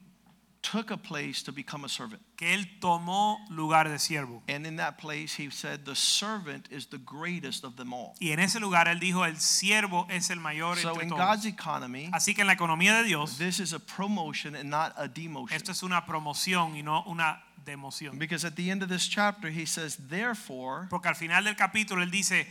[0.63, 2.21] took a place to become a servant.
[2.37, 4.43] que él tomó lugar de siervo.
[4.49, 8.15] And in that place, he said, the servant is the greatest of them all.
[8.21, 11.19] Y en ese lugar él dijo, el siervo es el mayor So entre in todos.
[11.19, 14.93] God's economy, Así que en la economía de Dios, this is a promotion and not
[14.97, 15.57] a demotion.
[15.57, 18.19] esto es una promoción y no una democión.
[18.19, 22.03] Because at the end of this chapter, he says, therefore, Porque al final del capítulo
[22.03, 22.47] él dice,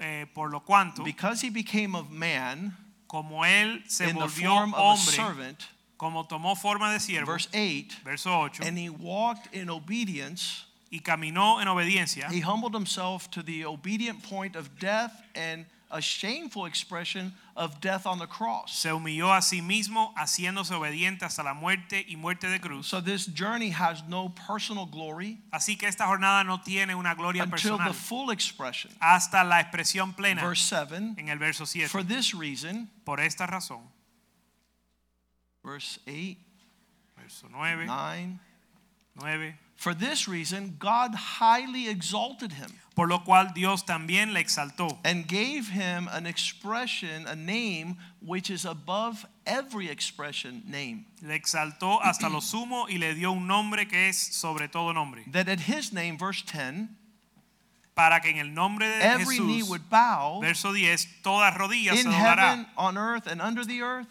[0.00, 4.54] eh, por lo cuanto, because he became of man como él se in the volvió
[4.54, 5.66] form of a servant,
[6.00, 11.00] como tomó forma de siervo, verse 8, verso 8, and he walked in obedience, y
[11.00, 16.64] caminó en obediencia, he humbled himself to the obedient point of death and a shameful
[16.64, 18.72] expression of death on the cross.
[18.72, 22.86] se humilló a sí mismo, haciéndose obediente hasta la muerte y muerte de cruz.
[22.86, 27.42] So this journey has no personal glory Así que esta jornada no tiene una gloria
[27.42, 28.90] until the full expression.
[29.02, 31.90] hasta la expresión plena Verse 7 en el verso 7.
[31.90, 33.82] For this reason, Por esta razón,
[35.64, 36.36] verse 8,
[37.20, 38.40] verso 9, 9,
[39.20, 44.98] 9, for this reason, God highly exalted him por lo cual Dios también le exaltó.
[45.04, 51.06] and gave him an expression, a name which is above every expression name.
[51.22, 55.22] le exaltó hasta lo sumo y le dio un nombre que es sobre todo nombre,
[55.32, 56.88] That at his name, verse 10,
[57.94, 62.00] para que en el nombre de every knee would bow verso 10, toda rodilla se
[62.00, 62.36] in doblará.
[62.36, 64.08] heaven, on earth, and under the earth.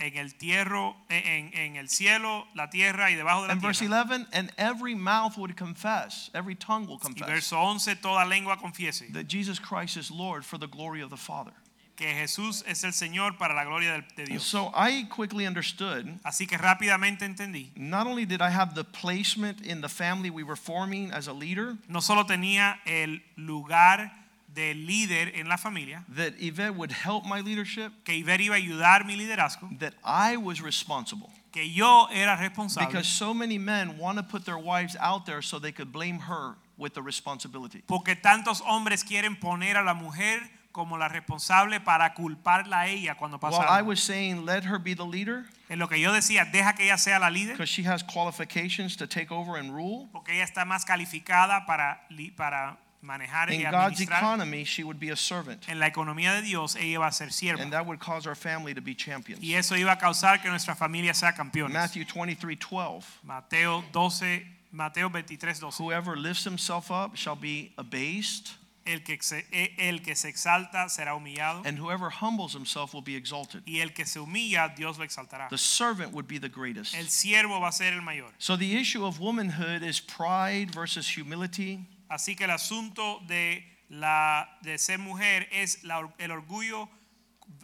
[0.00, 3.80] En el tierro, en, en el cielo, la tierra y debajo de la And verse
[3.86, 4.02] tierra.
[4.02, 8.56] 11, and every mouth would confess, every tongue will Y confess verso 11, toda lengua
[8.56, 11.52] confiese that Jesus Christ is Lord for the glory of the Father.
[11.96, 14.44] que Jesús es el Señor para la gloria del- de And Dios.
[14.46, 19.60] so I quickly understood Así que rápidamente entendí, not only did I have the placement
[19.60, 24.10] in the family we were forming as a leader, no solo tenía el lugar
[24.54, 28.58] de líder en la familia, that Yvette would help my leadership, que Ivette iba a
[28.58, 31.30] ayudar mi liderazgo, that I was responsible.
[31.52, 35.42] que yo era responsable, Because so many men want to put their wives out there
[35.42, 37.82] so they could blame her with the responsibility.
[37.86, 40.40] porque tantos hombres quieren poner a la mujer
[40.72, 44.78] como la responsable para culparla a ella cuando pasa While I was saying, let her
[44.78, 47.68] be the leader, En lo que yo decía, deja que ella sea la líder, because
[47.68, 50.08] she has qualifications to take over and rule.
[50.12, 52.00] porque ella está más calificada para,
[52.36, 54.18] para manejar y In God's administrar.
[54.18, 55.68] economy, she would be a servant.
[55.68, 57.62] En la economía de Dios, ella iba a ser sierva.
[57.62, 59.42] And that would cause our family to be champions.
[59.42, 61.72] Y eso iba a causar que nuestra familia sea campeona.
[61.72, 63.04] Matthew 23 12.
[63.24, 65.78] Mateo 12, Mateo 23, 12.
[65.82, 68.50] Whoever lifts himself up shall be abased,
[68.86, 73.02] El que, se, e- el que se exalta será humillado and whoever humbles himself will
[73.02, 73.62] be exalted.
[73.66, 75.48] y el que se humilla Dios lo exaltará.
[75.50, 76.94] The servant would be the greatest.
[76.94, 78.30] El siervo va a ser el mayor.
[78.38, 81.86] So the issue of womanhood is pride versus humility.
[82.10, 86.88] Así que el asunto de, la, de ser mujer es la el orgullo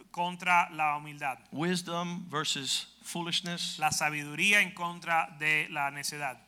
[0.09, 3.77] contra la humildad, wisdom versus foolishness.
[3.77, 6.39] la sabiduría en contra de la necedad.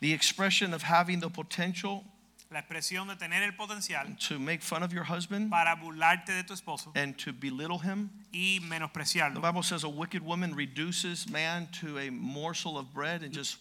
[0.00, 2.04] The expression of having the potential
[2.50, 6.44] La expresión de tener el potencial to make fun of your husband para burlarte de
[6.44, 8.10] tu esposo and to belittle him.
[8.32, 9.40] y The.
[9.40, 13.58] Bible says a wicked woman reduces man to a morsel of bread and just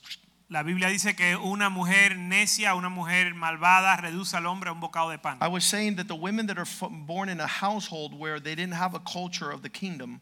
[0.48, 4.80] La Biblia dice que una mujer necia, una mujer malvada reduce al hombre a un
[4.80, 5.40] bocado de pan.
[5.42, 6.68] I was saying that the women that are
[7.08, 10.22] born in a household where they didn't have a culture of the kingdom,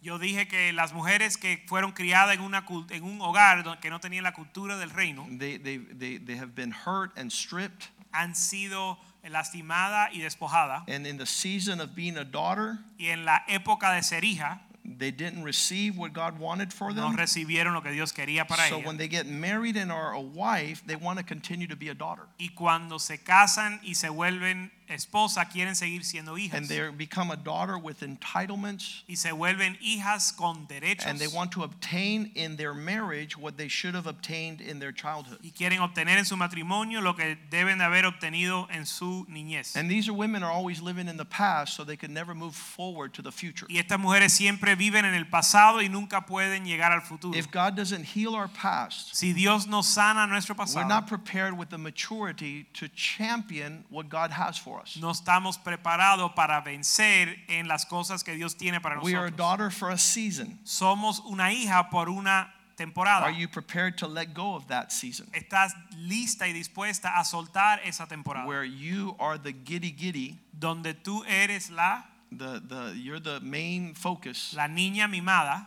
[0.00, 4.00] Yo dije que las mujeres que fueron criadas en, una, en un hogar que no
[4.00, 7.88] tenían la cultura del reino they, they, they, they have been hurt and stripped.
[8.12, 10.84] han sido lastimadas y despojadas.
[10.86, 14.60] And in the season of being a daughter, Y en la época de ser hija
[14.84, 17.10] they didn't receive what God wanted for them.
[17.10, 20.20] no recibieron lo que Dios quería para So when they get married and are a
[20.20, 22.22] wife, they want to continue to be a daughter.
[22.38, 26.54] Y cuando se casan y se vuelven esposa, quieren seguir siendo hijas.
[26.54, 29.02] And they become a daughter with entitlements.
[29.08, 31.06] Y se vuelven hijas con derechos.
[31.06, 34.92] And they want to obtain in their marriage what they should have obtained in their
[34.92, 35.38] childhood.
[35.42, 39.76] y quieren obtener en su matrimonio lo que deben de haber obtenido en su niñez.
[39.76, 42.54] And these are women are always living in the past, so they can never move
[42.54, 43.66] forward to the future.
[43.68, 47.36] Y estas mujeres siempre viven en el pasado y nunca pueden llegar al futuro.
[47.36, 51.70] If God doesn't heal our past, Si Dios no sana nuestro we're not prepared with
[51.70, 54.83] the maturity to champion what God has for us.
[55.00, 59.30] No estamos preparados para vencer en las cosas que Dios tiene para We are a
[59.30, 60.58] daughter for a season.
[60.64, 63.24] Somos una hija por una temporada.
[63.24, 65.26] Are you prepared to let go of that season?
[65.32, 68.46] Estás lista y dispuesta a soltar esa temporada.
[68.46, 73.94] Where you are the giddy giddy donde tú eres la, the, the you're the main
[73.94, 75.66] focus la niña mimada,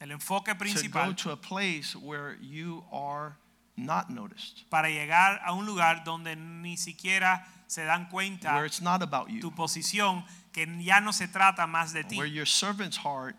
[0.00, 1.14] el enfoque principal.
[1.14, 3.36] to go to a place where you are
[3.76, 8.80] not noticed, para llegar a un lugar donde ni siquiera se dan cuenta where it's
[8.82, 12.46] not about tu you, posición, que ya no se trata más de ti, where your
[12.46, 13.36] servant's heart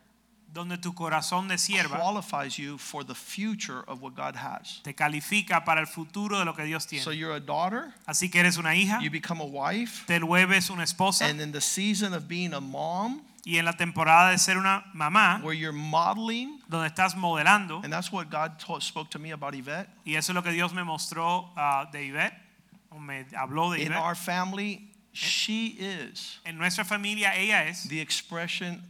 [0.54, 4.82] donde tu corazón de sierva qualifies you for the future of what God has.
[4.84, 7.18] te califica para el futuro de lo que Dios So tiene.
[7.18, 10.84] you're a daughter, Así que eres una hija, you become a wife, te vuelves una
[10.84, 14.58] esposa and in the season of being a mom, y en la temporada de ser
[14.58, 19.32] una mamá, where you're modeling, donde estás modelando, and that's what God spoke to me
[19.32, 19.90] about Yvette.
[20.06, 22.51] y eso es lo que Dios me mostró ah, de Ivette, o
[23.00, 24.88] me habló de In our family, eh?
[25.14, 28.82] she is En nuestra familia ella es the expression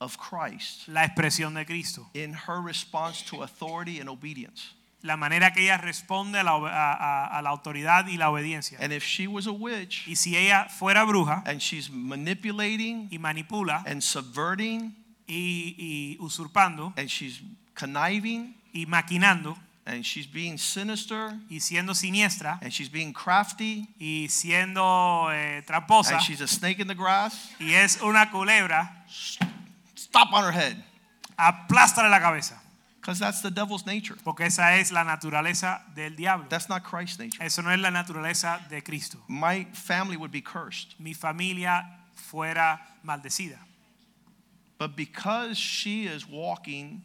[0.00, 2.06] of Christ la expresión de Cristo.
[2.14, 4.74] in her response to authority and obedience.
[5.02, 8.78] La manera que ella responde a la, a- a- a la autoridad y la obediencia.
[8.80, 13.18] And if she was a witch Y si ella fuera bruja and she's manipulating y
[13.18, 14.94] manipula and subverting
[15.28, 17.40] y, y usurpando and she's
[17.74, 19.56] conniving y maquinando
[19.88, 26.12] and she's being sinister y siendo siniestra and she's being crafty y siendo eh, tramposa
[26.12, 28.90] and she's a snake in the grass, y es una culebra,
[29.96, 30.76] stop on her head
[31.38, 32.60] aplástale la cabeza.
[33.08, 34.16] because that's the devil's nature.
[34.22, 36.44] Porque esa es la naturaleza del diablo.
[36.50, 37.42] That's not Christ's nature.
[37.42, 39.16] Eso no es la naturaleza de Cristo.
[39.28, 40.94] My family would be cursed.
[40.98, 43.56] Mi familia fuera maldecida.
[44.76, 47.02] But because she is walking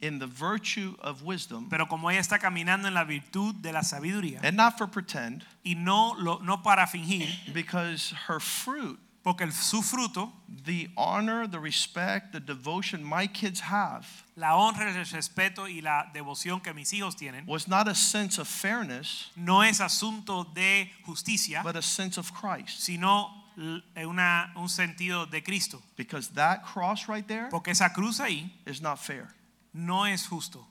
[0.00, 3.82] in the virtue of wisdom Pero como ella está caminando en la virtud de la
[3.82, 9.42] sabiduría and not for pretend, y no, lo, no para fingir, because her fruit, porque
[9.44, 10.30] el- su fruto,
[10.66, 16.10] the honor, the respect, the devotion my kids have, la honra, el respeto y la
[16.12, 20.90] devoción que mis hijos tienen, was not a sense of fairness, no es asunto de
[21.06, 22.80] justicia, but a sense of Christ.
[22.80, 25.80] sino l- eh, una, un sentido de Cristo.
[25.96, 29.28] Because that cross right there Porque esa cruz ahí is not fair.
[29.74, 30.64] No es justo.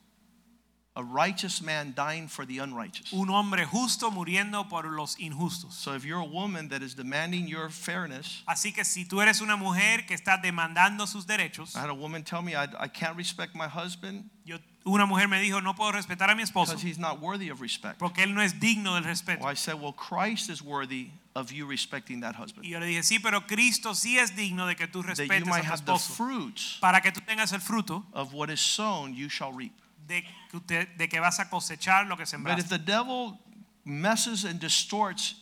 [0.96, 3.12] A righteous man dying for the unrighteous.
[3.14, 5.74] Un hombre justo muriendo por los injustos.
[5.74, 9.42] So if you're a woman that is demanding your fairness, Así que si tú eres
[9.42, 12.88] una mujer que está demandando sus derechos, I had a woman tell me I, I
[12.88, 16.74] can't respect my husband yo, una mujer me dijo, no puedo respetar a mi esposo
[16.74, 17.98] because he's not worthy of respect.
[17.98, 19.40] porque él no es digno del respeto.
[19.40, 22.66] Well, I said, well, Christ is worthy of you respecting that husband.
[22.66, 25.24] Y yo le dije, sí, pero Cristo sí es digno de que tú That you
[25.24, 28.34] respetes might a tu have the esposo fruits para que tú tengas el fruto of
[28.34, 29.72] what is sown, you shall reap.
[30.08, 32.58] de que, usted- de que vas a cosechar lo que sembraste.
[32.58, 33.40] But if the devil
[33.86, 35.36] messes and distorts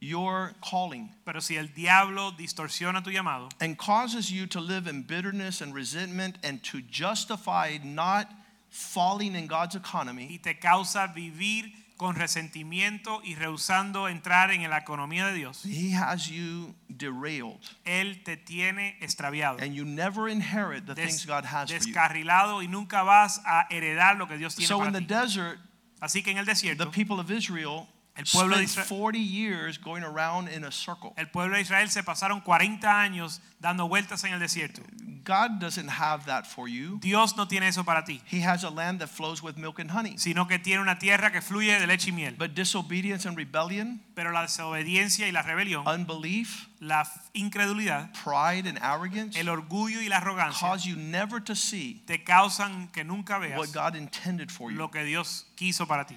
[0.00, 5.02] your calling Pero si el diablo distorsiona tu llamado and causes you to live in
[5.02, 8.28] bitterness and resentment and to justify not
[8.68, 11.70] falling in God's y economy, te causa vivir
[12.02, 18.22] con resentimiento y rehusando entrar en la economía de Dios, he has you derailed él
[18.24, 21.92] te tiene extraviado, and you never inherit the des- things God has for you.
[21.92, 25.14] descarrilado y nunca vas a heredar lo que Dios tiene So in para the ti.
[25.14, 25.58] desert,
[26.00, 29.78] Así que en el the desierto, people of Israel El pueblo de Israel- 40 years
[29.80, 31.12] going around in a circle.
[31.16, 34.82] el pueblo de Israel se pasaron 40 años dando vueltas en el desierto.
[35.24, 36.98] God doesn't have that for you.
[37.00, 39.90] Dios no tiene eso para ti, He has a land that flows with milk and
[39.90, 40.18] honey.
[40.18, 42.34] sino que tiene una tierra que fluye de leche y miel.
[42.36, 48.78] But disobedience and rebellion, Pero la desobediencia y la rebelión, unbelief, la incredulidad, pride, and
[48.82, 53.38] arrogance el orgullo y la arrogancia cause you never to see te causan que nunca
[53.38, 54.76] veas what God intended for you.
[54.76, 56.16] lo que Dios quiso para ti.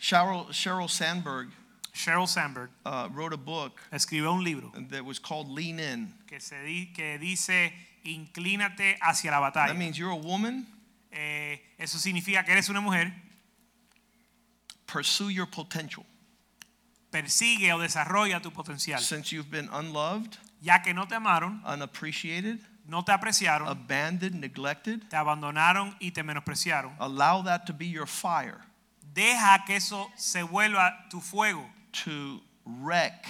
[0.00, 1.48] Sheryl, Sheryl Sandberg
[1.94, 6.14] Sheryl Sandberg uh, wrote a book escribió un libro that was called Lean In.
[6.28, 7.72] que, se di- que dice
[8.04, 10.66] inclínate hacia la That means you're a woman,
[11.10, 13.12] Eh, eso significa que eres una mujer,
[14.86, 16.04] pursue your potential.
[17.10, 19.00] persigue o desarrolla tu potencial.
[19.00, 25.08] Since you've been unloved, Ya que no te amaron, unappreciated, no te apreciaron, abandoned, neglected,
[25.08, 26.92] te abandonaron y te menospreciaron.
[27.00, 28.60] allow that to be your fire
[29.18, 31.66] Deja que eso se vuelva tu fuego
[32.04, 33.26] to wreck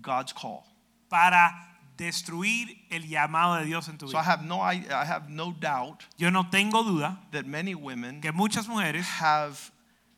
[0.00, 0.64] God's call.
[1.08, 1.52] para
[1.96, 4.24] destruir el llamado de Dios en tu So I vida.
[4.32, 8.32] have no I, I have no doubt Yo no tengo duda that many women que
[8.32, 9.70] muchas mujeres have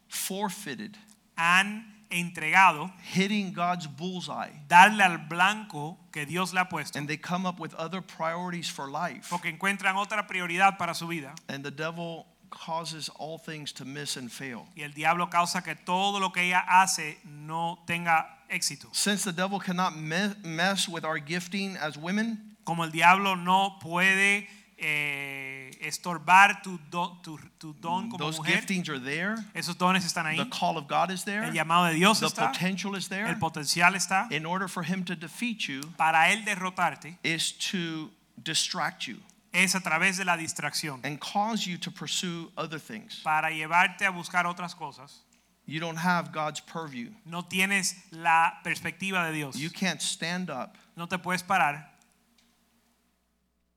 [0.08, 0.96] forfeited
[1.36, 7.18] han entregado hitting God's bullseye darle al blanco que Dios le ha puesto and they
[7.18, 11.62] come up with other priorities for life porque encuentran otra prioridad para su vida and
[11.62, 14.66] the devil causes all things to miss and fail.
[14.76, 18.88] y el diablo causa que todo lo que ella hace no tenga éxito.
[18.92, 23.78] Since the devil cannot me- mess with our gifting as women, Como el diablo no
[23.80, 24.46] puede
[24.80, 28.56] eh, estorbar tu, do- tu, tu don como Those mujer.
[28.60, 29.36] giftings are there.
[29.54, 30.36] Esos dones están ahí.
[30.36, 31.42] The call of God is there.
[31.44, 32.52] El llamado de Dios The está.
[32.52, 33.26] potential is there.
[33.26, 34.28] El potencial está.
[34.30, 38.10] In order for him to defeat you Para él derrotarte is to
[38.42, 39.16] distract you
[39.52, 41.00] es a través de la distracción.
[41.04, 43.20] and cause you to pursue other things.
[43.24, 45.20] Para llevarte a buscar otras cosas.
[45.66, 47.10] You don't have God's purview.
[47.26, 49.56] No tienes la perspectiva de Dios.
[49.56, 51.84] You can't stand up No te puedes parar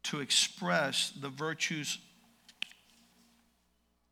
[0.04, 2.00] to express the virtues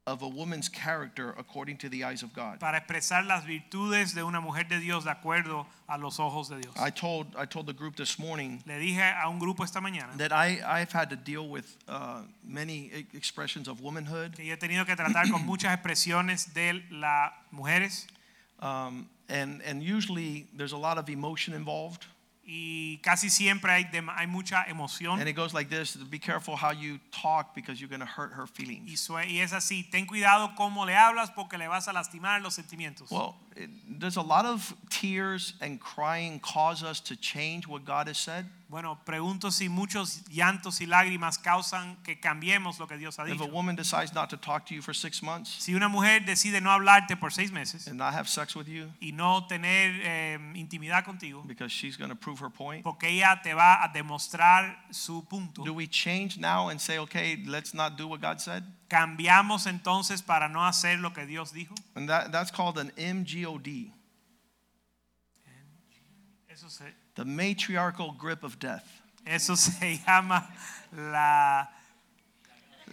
[0.10, 2.60] of a woman's character according to the eyes of God.
[2.60, 6.57] para expresar las virtudes de una mujer de Dios de acuerdo a los ojos de
[6.60, 6.74] Dios.
[6.78, 10.18] I told I told the group this morning Le dije a un grupo esta mañana
[10.18, 14.57] that I I've had to deal with uh, many expressions of womanhood, que yo he
[14.57, 18.07] tenido que tratar con muchas expresiones de las mujeres
[18.62, 22.05] um, and and usually there's a lot of emotion involved.
[22.52, 26.72] Y casi siempre hay, hay mucha emoción And it goes like this: Be careful how
[26.72, 29.00] you talk because you're going to hurt her y, feelings.
[29.00, 32.56] sue- y es así, ten cuidado cómo le hablas porque le vas a lastimar los
[32.56, 33.12] sentimientos.
[33.12, 33.36] Well,
[33.97, 38.45] does a lot of tears and crying cause us to change what God has said?
[38.70, 43.39] Bueno, pregunto si muchos llantos y lágrimas causan que cambiemos lo que Dios ha If
[43.39, 43.45] dicho.
[43.45, 46.62] a woman decides not to talk to you for six months Si una mujer decide
[46.62, 50.38] no hablarte por seis meses and not have sex with you y no tener eh,
[50.53, 54.78] intimidad contigo, because she's going to prove her point, porque ella te va a demostrar
[54.91, 55.64] su punto.
[55.64, 58.64] do we change now and say, okay, let's not do what God said?
[58.88, 61.74] Cambiamos entonces para no hacer lo que Dios dijo.
[61.95, 63.49] And that, that's called an MGOD,
[66.47, 68.84] Eso se, the matriarchal grip of death.
[69.26, 70.50] eso se llama
[70.91, 71.70] la,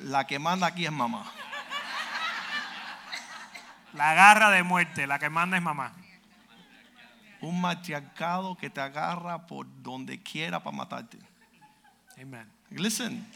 [0.04, 1.24] La que manda aquí es mamá.
[3.94, 5.06] la garra de muerte.
[5.06, 5.92] La que manda es mamá.
[7.40, 11.18] Un matriarcado que te agarra por donde quiera para matarte.
[12.20, 12.46] Amen.
[12.70, 13.26] Listen,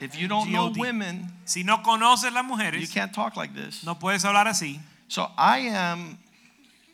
[0.00, 2.44] if you don't know women, Si no conoces las
[2.80, 3.84] you can't talk like this.
[3.84, 4.80] no puedes hablar así.
[5.10, 6.18] So I am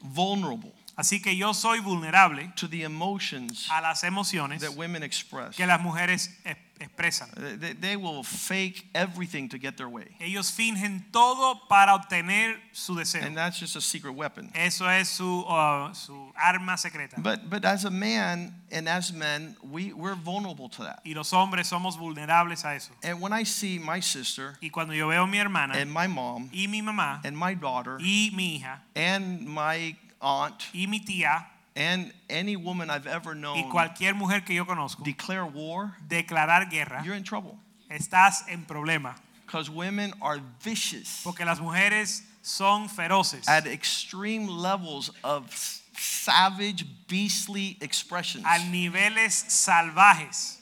[0.02, 5.54] vulnerable Así que yo soy vulnerable to the emotions a las emociones that women express.
[5.54, 7.60] que las mujeres es- expresan.
[7.60, 10.16] They, they- will fake everything to get their way.
[10.20, 13.22] Ellos fingen todo para obtener su deseo.
[13.22, 14.50] And that's just a secret weapon.
[14.54, 17.16] Eso es su, uh, su arma secreta.
[17.18, 21.00] But, but as a man and as men, we, we're vulnerable to that.
[21.04, 22.92] Y los hombres somos vulnerables a eso.
[23.02, 26.06] And when I see my sister Y cuando yo veo a mi hermana and my
[26.06, 31.00] mom y mi mamá and my daughter y mi hija and my aunt y mi
[31.00, 31.46] tía
[31.76, 36.70] and any woman I've ever y known cualquier mujer que yo conozco declare war, declarar
[36.70, 37.58] guerra, you're in trouble.
[37.90, 39.14] estás en problema.
[39.44, 45.48] Because women are vicious Porque las mujeres son feroces at extreme levels of
[45.96, 48.44] savage, beastly expressions.
[48.46, 50.58] a niveles salvajes.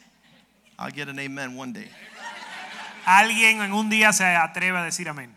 [0.79, 1.89] I'll get an amen one day.
[3.07, 5.31] Alguien en un día se atreve a decir amén.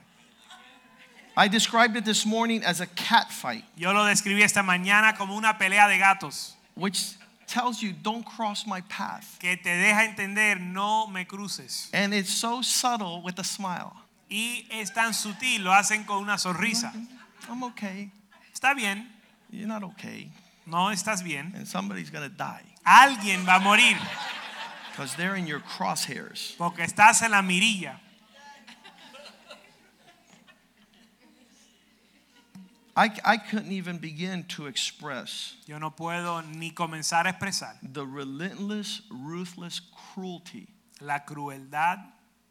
[1.39, 5.35] I described it this morning as a cat fight, Yo lo describí esta mañana como
[5.37, 7.13] una pelea de gatos which
[7.45, 9.37] tells you don't cross my path.
[9.39, 11.89] que te deja entender no me cruces.
[11.93, 13.93] And it's so subtle with a smile.
[14.29, 16.91] Y es tan sutil, lo hacen con una sonrisa.
[17.47, 18.09] I'm okay.
[18.53, 19.07] Está bien,
[19.51, 20.29] You're not okay.
[20.65, 21.53] no estás bien.
[21.55, 23.95] And somebody's going to die Alguien va a morir
[24.91, 26.55] because they're in your crosshairs.
[26.57, 27.99] porque estás en la mirilla.
[32.99, 38.03] I, I couldn't even begin to express Yo no puedo ni comenzar a expresar the
[38.05, 39.79] relentless, ruthless
[40.13, 40.67] cruelty
[40.99, 41.99] la crueldad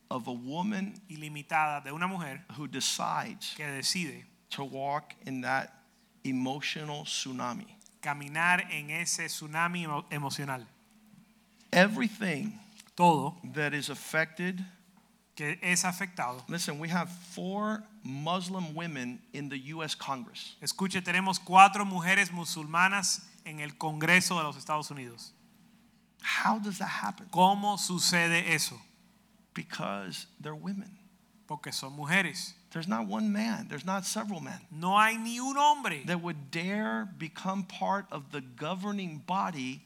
[0.09, 5.73] of a woman ilimitada de una mujer who decides que decide to walk in that
[6.25, 7.67] emotional tsunami.
[8.01, 10.65] caminar en ese tsunami emo- emocional.
[11.73, 12.59] Everything
[12.95, 14.65] Todo that is affected.
[15.37, 16.43] Que es afectado.
[16.49, 19.95] Listen, we have four Muslim women in the U.S.
[19.95, 20.57] Congress.
[20.63, 25.33] Escuche, tenemos cuatro mujeres musulmanas en el Congreso de los Estados Unidos.
[26.23, 27.27] How does that happen?
[27.31, 28.81] ¿Cómo sucede eso?
[29.55, 30.91] Because they're women.
[31.47, 32.55] Porque son mujeres.
[32.71, 36.51] There's not one man, there's not several men No hay ni un hombre that would
[36.51, 39.83] dare become part of the governing body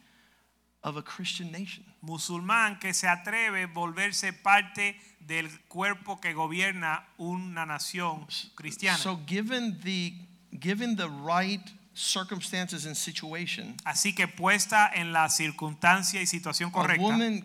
[0.82, 1.84] of a Christian nation.
[2.02, 8.98] musulmán que se atreve a volverse parte del cuerpo que gobierna una nación cristiana.
[8.98, 10.14] So given the
[10.58, 11.62] given the right
[11.94, 17.44] circumstances and situation, Así que puesta en la circunstancia y situación a correcta, woman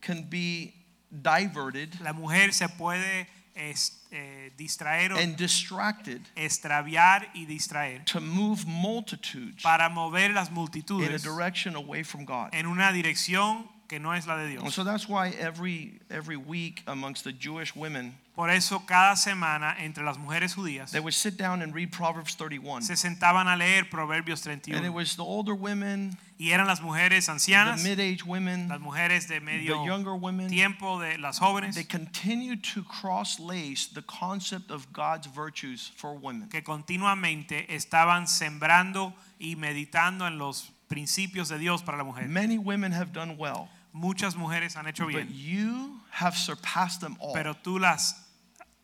[0.00, 0.74] can be
[1.10, 8.64] diverted la mujer se puede es- eh, distraer and distracted extraviar y distraer to move
[8.66, 12.48] multitudes para mover las in a multitudes direction away from God.
[12.52, 14.72] en una dirección que no es la de And Dios.
[14.74, 20.04] so that's why every every week amongst the Jewish women, Por eso cada semana entre
[20.04, 22.82] las mujeres judías they would sit down and read Proverbs 31.
[22.82, 26.80] se sentaban a leer Proverbios And it 31 was the older women, y eran las
[26.80, 30.48] mujeres the ancianas, mid-age women, las mujeres de the medio younger women.
[30.48, 36.48] tiempo de las jóvenes They continue to cross-lace the concept of God's virtues for women.
[36.48, 42.28] que continuamente estaban sembrando y meditando en los principios de Dios para la mujer.
[42.28, 47.16] Many women have done well, Muchas mujeres han hecho but bien, you have surpassed them
[47.20, 48.14] all pero tú las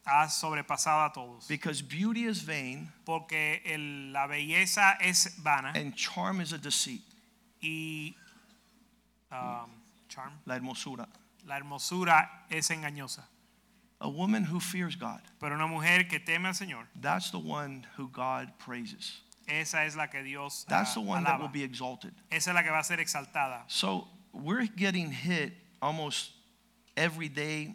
[0.04, 1.46] has sobrepasado a todos.
[1.48, 7.02] because beauty is vain Porque el- la belleza es vana and charm is a deceit.
[7.62, 8.14] y
[9.30, 9.70] um,
[10.08, 11.08] charm, La hermosura.
[11.44, 13.24] la hermosura es engañosa.
[14.00, 17.86] A woman who fears God, Pero una mujer que teme al Señor, that's the one
[17.96, 19.22] who God praises.
[19.48, 22.12] esa es la que Dios ah, That's the one that will be exalted.
[22.30, 23.62] Esa es la que va a ser exaltada.
[23.68, 24.06] So
[24.42, 26.30] we're getting hit almost
[26.96, 27.74] every day,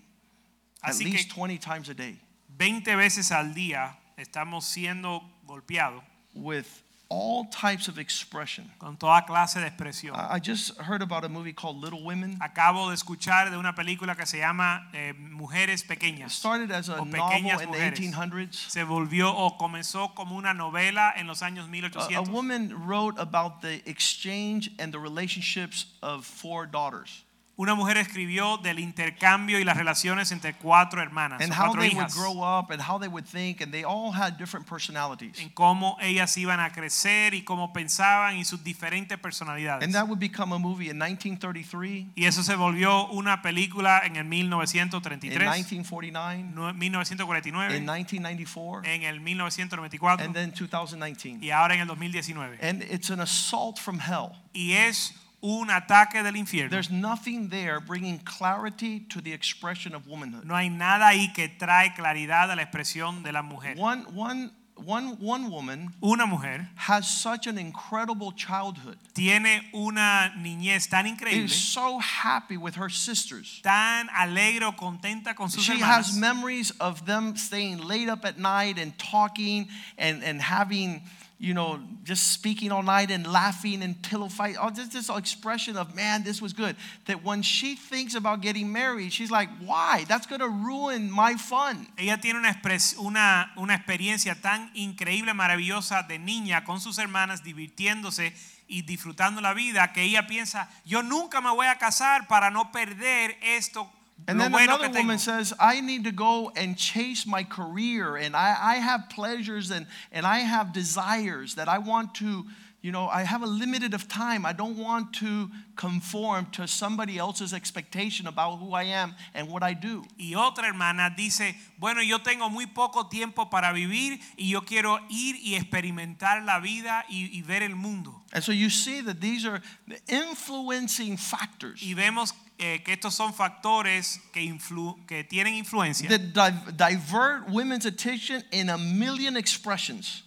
[0.84, 2.20] at Así least 20 times a day,
[2.57, 6.03] 20 veces al día estamos siendo golpeados.
[6.34, 6.68] With
[7.12, 8.72] all types of expression.
[8.80, 10.16] con toda clase de expresión.
[10.16, 12.38] I just heard about a movie called Little Women.
[12.39, 16.32] Acabo de escuchar de una película que se llama eh, Mujeres It Pequeñas.
[16.32, 18.70] started as a novel in the 1800s.
[18.70, 23.62] Se volvió o comenzó como una novela en los años A, a woman wrote about
[23.62, 27.26] the exchange and the relationships of four daughters
[27.62, 31.91] Una mujer escribió del intercambio y las relaciones entre cuatro hermanas, and how cuatro they
[31.91, 35.38] would hijas, grow up and how they would think, and they all had different personalities.
[35.38, 39.84] en cómo ellas iban a crecer y cómo pensaban y sus diferentes personalidades.
[39.84, 44.16] And that would become a movie in 1933, Y eso se volvió una película en
[44.16, 51.45] el in 1933, 1949, no- 1949, in 1994, en el 1994 and then 2019.
[51.45, 52.57] y ahora en el 2019.
[52.59, 54.32] And it's an assault from hell.
[54.51, 56.69] Y es un ataque del infierno.
[56.69, 60.45] There's nothing there bringing clarity to the expression of womanhood.
[60.45, 63.75] No hay nada ahí que trae claridad a la expresión de la mujer.
[63.77, 68.97] One, one, one, one woman Una mujer has such an incredible childhood.
[69.13, 71.45] tiene una niñez tan increíble.
[71.45, 73.59] Is so happy with her sisters.
[73.63, 78.39] tan alegre o contenta con sus She has memories of them staying late up at
[78.39, 79.67] night and talking
[79.97, 81.01] and, and having,
[81.41, 84.57] you know, just speaking all night and laughing and pillow fight.
[84.75, 86.75] Just this expression of, man, this was good.
[87.07, 90.05] That when she thinks about getting married, she's like, why?
[90.07, 91.87] That's going to ruin my fun.
[91.97, 92.55] Ella tiene una,
[92.99, 98.33] una, una experiencia tan increíble, maravillosa de niña con sus hermanas, divirtiéndose
[98.67, 102.71] y disfrutando la vida, que ella piensa, yo nunca me voy a casar para no
[102.71, 103.91] perder esto.
[104.28, 108.36] And then bueno another woman says, I need to go and chase my career, and
[108.36, 112.45] I, I have pleasures and, and I have desires that I want to,
[112.82, 114.45] you know, I have a limited of time.
[114.45, 119.63] I don't want to conform to somebody else's expectation about who I am and what
[119.63, 120.03] I do.
[120.19, 124.99] Y otra hermana dice, bueno, yo tengo muy poco tiempo para vivir y yo quiero
[125.09, 128.22] ir y experimentar la vida y, y ver el mundo.
[128.34, 133.14] And so you see that these are the influencing factors Y vemos eh, que estos
[133.16, 139.36] son factores que, influ- que tienen influencia, that div- divert women's attention in a million
[139.36, 140.24] expressions.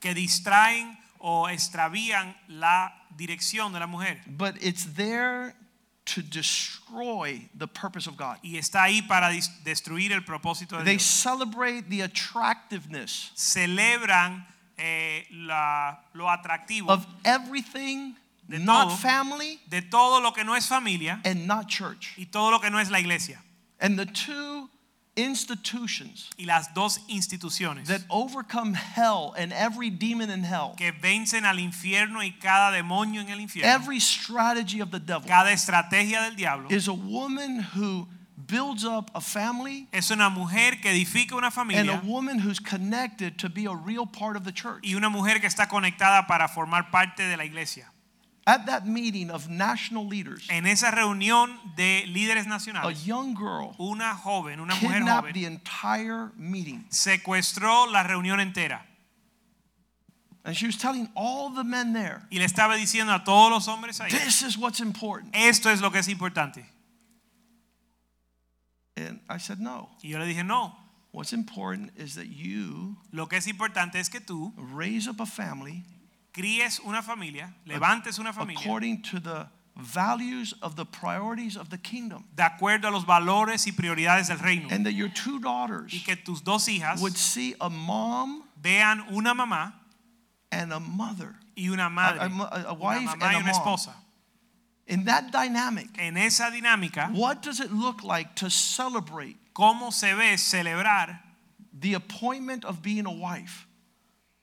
[0.00, 4.20] que distraen o extravían la dirección de la mujer.
[4.26, 5.54] But it's there
[6.14, 8.38] to destroy the purpose of God.
[8.42, 9.28] Y está ahí para
[9.64, 11.02] destruir el propósito de They Dios.
[11.04, 14.46] celebrate the attractiveness Celebran
[14.78, 18.14] eh, la- lo atractivo of everything
[18.48, 18.96] De not todo.
[18.96, 22.14] family de todo lo que no es familia and not church.
[22.16, 23.38] y todo lo que no es la iglesia.
[23.80, 24.70] And the two
[25.16, 27.86] institutions Y las dos instituciones.
[27.86, 33.20] that overcome hell and every demon in hell, que vencen al infierno y cada demonio
[33.20, 37.60] en el infierno, every strategy of the devil cada estrategia del diablo, is a woman
[37.74, 38.06] who
[38.46, 43.36] builds up a family es una mujer que edifica una and a woman who's connected
[43.38, 44.80] to be a real part of the church.
[44.84, 47.90] y una mujer que está conectada para formar parte de la iglesia.
[48.48, 53.76] At that meeting of national leaders, En esa reunión de líderes nacionales, a young girl
[53.78, 56.86] una joven, una mujer kidnapped the entire meeting.
[56.88, 58.80] secuestró la reunión entera
[60.44, 63.68] And she was telling all the men there, y le estaba diciendo a todos los
[63.68, 65.36] hombres ahí, this is what's important.
[65.36, 66.64] esto es lo que es importante.
[68.96, 69.90] And I said, no.
[70.02, 70.74] Y yo le dije, no,
[71.10, 75.26] What's important is that you lo que es importante es que tú raise up a
[75.26, 75.84] family
[76.38, 81.78] críes una familia, levantes una familia according to the values of the priorities of the
[81.78, 82.24] kingdom.
[82.34, 84.68] de acuerdo a los valores y prioridades del reino.
[84.70, 89.04] And that your two daughters y que tus dos hijas would see a mom vean
[89.12, 89.72] una mamá
[90.50, 93.38] and a mother y una madre, A- a- a una wife mamá and y a
[93.38, 93.54] una mom.
[93.54, 93.94] esposa
[94.90, 100.14] In that dynamic, En esa dinámica, what does it look like to celebrate ¿cómo se
[100.14, 101.20] ve celebrar
[101.78, 103.67] the appointment of being a wife?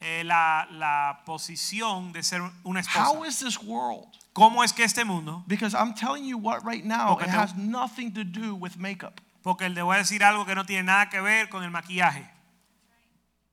[0.05, 3.27] Eh, la, la posición de ser una esposa?
[3.27, 4.07] is this world?
[4.33, 5.43] ¿Cómo es que este mundo?
[5.47, 8.77] Because I'm telling you what right now, Porque it te- has nothing to do with
[8.77, 9.19] makeup.
[9.43, 12.27] Porque le voy a decir algo que no tiene nada que ver con el maquillaje,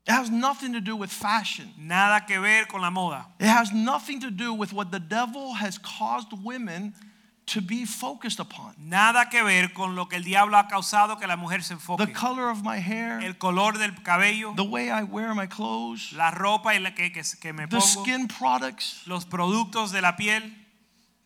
[0.05, 1.73] It has nothing to do with fashion.
[1.79, 5.55] nada que ver con la moda, It has nothing to do with what the devil
[5.55, 6.93] has caused women
[7.53, 8.75] to be focused upon.
[8.79, 12.13] nada que ver con lo que el diablo ha causado que la mujer se The
[12.13, 16.31] color of my hair, El color del cabello, the way I wear my clothes, la
[16.31, 20.17] ropa y la que, que, que me the pongo, skin products, los productos de la
[20.17, 20.43] piel,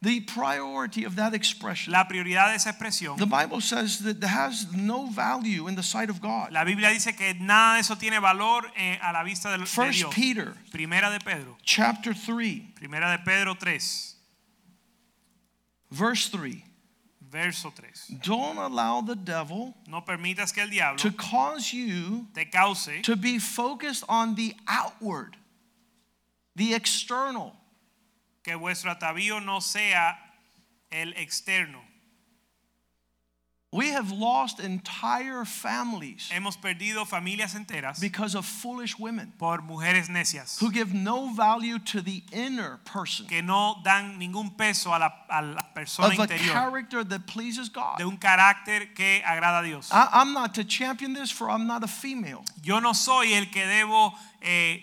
[0.03, 1.93] the priority of that expression.
[1.93, 3.17] la prioridad de esa expresión.
[3.17, 6.51] The Bible says that it has no value in the sight of God.
[6.51, 9.67] La Biblia dice que nada de eso tiene valor eh, a la vista de, de
[9.67, 14.16] First Peter Primera de Pedro, chapter 3, Primera de Pedro 3,
[15.97, 16.63] verse 3.
[17.29, 18.19] verso 3.
[18.23, 23.17] Don't allow the devil No permitas que el diablo to cause you te cause to
[23.17, 25.37] be focused on the outward,
[26.55, 27.53] the external.
[28.45, 30.17] que vuestro atavío no sea
[30.93, 31.81] el externo.
[33.73, 40.09] We have lost entire families Hemos perdido familias enteras because of foolish women por mujeres
[40.09, 44.99] necias who give no value to the inner person que no dan ningún peso a
[44.99, 47.99] la, a la persona of a character that pleases God.
[47.99, 49.91] de un carácter que agrada a Dios.
[49.93, 52.45] I, I'm not to champion this, for I'm not a female.
[52.63, 54.13] Yo no soy el que debo
[54.43, 54.81] eh,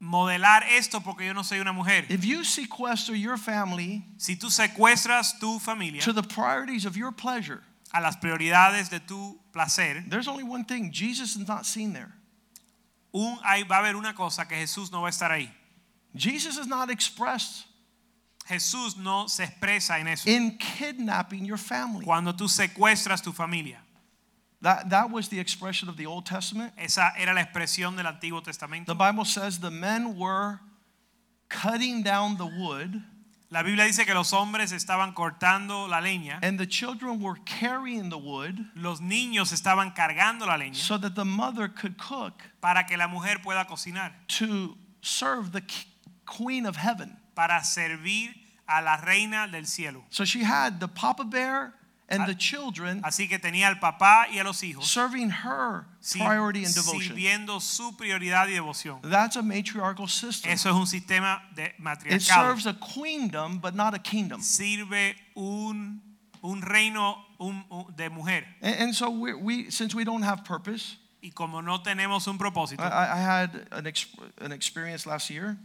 [0.00, 2.04] modelar esto porque yo no soy una mujer.
[2.08, 7.12] If you sequester your family Si tú secuestras tu familia to the priorities of your
[7.12, 11.92] pleasure, a las prioridades de tu placer, there's only one thing Jesus is not seen
[11.92, 12.12] there.
[13.12, 15.50] un, ahí va a haber una cosa que Jesús no va a estar ahí.
[16.16, 17.66] Jesus is not expressed
[18.50, 20.28] Jesús no se expresa en eso.
[20.28, 22.04] in kidnapping your family.
[22.04, 23.80] Cuando tú secuestras tu familia.
[24.62, 26.72] That, that was the expression of the Old Testament.
[26.76, 28.92] Esa era la expresión del Antiguo Testamento.
[28.92, 30.60] The Bible says the men were
[31.48, 33.02] cutting down the wood
[33.52, 38.08] La Biblia dice que los hombres estaban cortando la leña, and the children were carrying
[38.08, 42.84] the wood los niños estaban cargando la leña so that the mother could cook para
[42.86, 45.62] que la mujer pueda cocinar, to serve the
[46.26, 47.16] queen of heaven.
[47.34, 48.34] para servir
[48.68, 50.04] a la reina del cielo.
[50.10, 51.74] So she had the papa bear
[52.10, 56.64] and the children Así que tenía al papá y a los hijos serving her priority
[56.64, 57.00] and devotion.
[57.16, 59.00] sirviendo su prioridad y devoción.
[59.02, 60.50] That's a matriarchal system.
[60.50, 61.72] Eso es un sistema de
[62.10, 64.40] It serves a queendom, but not a kingdom.
[64.40, 66.00] Sirve un,
[66.42, 68.44] un reino un- un- de mujer.
[68.60, 72.38] And, and so we, we, since we don't have purpose, Y como no tenemos un
[72.38, 74.06] propósito, I, I had an, ex,
[74.40, 75.58] an experience last year.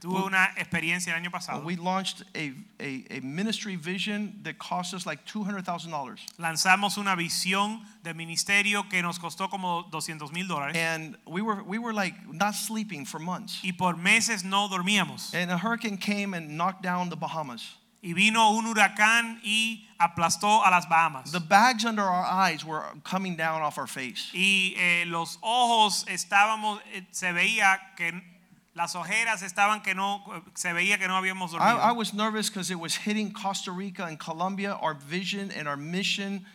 [0.00, 1.62] Tuve una experiencia el año pasado.
[1.64, 6.18] we launched a, a, a ministry vision that cost us like $200,000.
[6.38, 10.76] Lanzamos una visión de ministerio que nos costó como 200 mil dólares.
[10.76, 13.60] And we were, we were like not sleeping for months.
[13.62, 15.34] Y por meses no dormíamos.
[15.34, 17.76] And a hurricane came and knocked down the Bahamas.
[18.02, 21.30] Y vino un huracán y aplastó a las Bahamas.
[21.32, 24.30] The bags under our eyes were coming down off our face.
[24.32, 28.39] Y eh, los ojos estábamos, eh, se veía que
[28.74, 30.22] las ojeras estaban que no,
[30.54, 31.80] se veía que no habíamos I, dormido.
[31.80, 35.76] I was nervous because it was hitting Costa Rica and Colombia, our vision and our
[35.76, 36.46] mission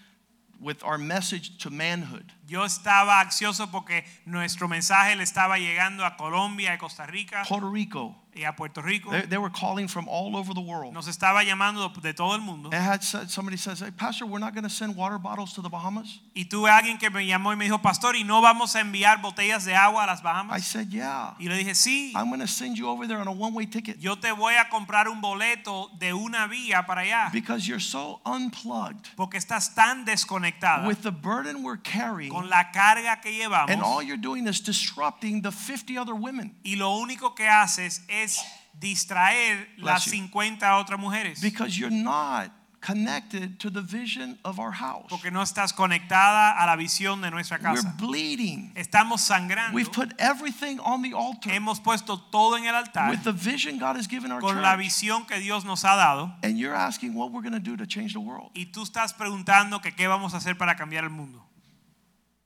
[0.61, 2.31] with our message to manhood.
[2.47, 7.69] Yo estaba ansioso porque nuestro mensaje le estaba llegando a Colombia, y Costa Rica Puerto
[7.69, 9.11] Rico, y a Puerto Rico.
[9.11, 10.93] they, they were calling from all over the world.
[10.93, 12.69] Nos estaba llamando de todo el mundo.
[12.71, 15.61] And had said, somebody says, hey, Pastor, we're not going to send water bottles to
[15.61, 16.19] the Bahamas.
[16.35, 19.21] Y tuve alguien que me llamó y me dijo, pastor, ¿y no vamos a enviar
[19.21, 21.33] botellas de agua a las Bahamas." I said, yeah.
[21.39, 23.99] Y le dije, sí, I'm going to send you over there on a one-way ticket
[23.99, 27.29] yo te voy a comprar un boleto de una vía para allá.
[27.31, 32.71] because you're so unplugged Porque estás tan desconectada with the burden we're carrying, con la
[32.71, 33.69] carga que llevamos.
[33.69, 38.03] and all you're doing is disrupting the 50 other women y lo único que haces
[38.07, 38.24] es
[38.79, 40.23] distraer las Bless you.
[40.23, 41.41] 50 otras mujeres.
[41.41, 42.51] because you're not
[42.81, 45.07] connected to the vision of our house.
[45.09, 47.95] Porque no estás conectada a la visión de nuestra We're casa.
[47.97, 48.71] bleeding.
[48.75, 49.73] Estamos sangrando.
[49.73, 53.79] We've put everything on the altar Hemos puesto todo en el altar with the vision
[53.79, 54.85] God has given our con la church.
[54.85, 56.31] visión que Dios nos ha dado.
[56.43, 58.51] And you're asking what we're going to do to change the world.
[58.53, 61.41] Y tú estás preguntando que qué vamos a hacer para cambiar el mundo.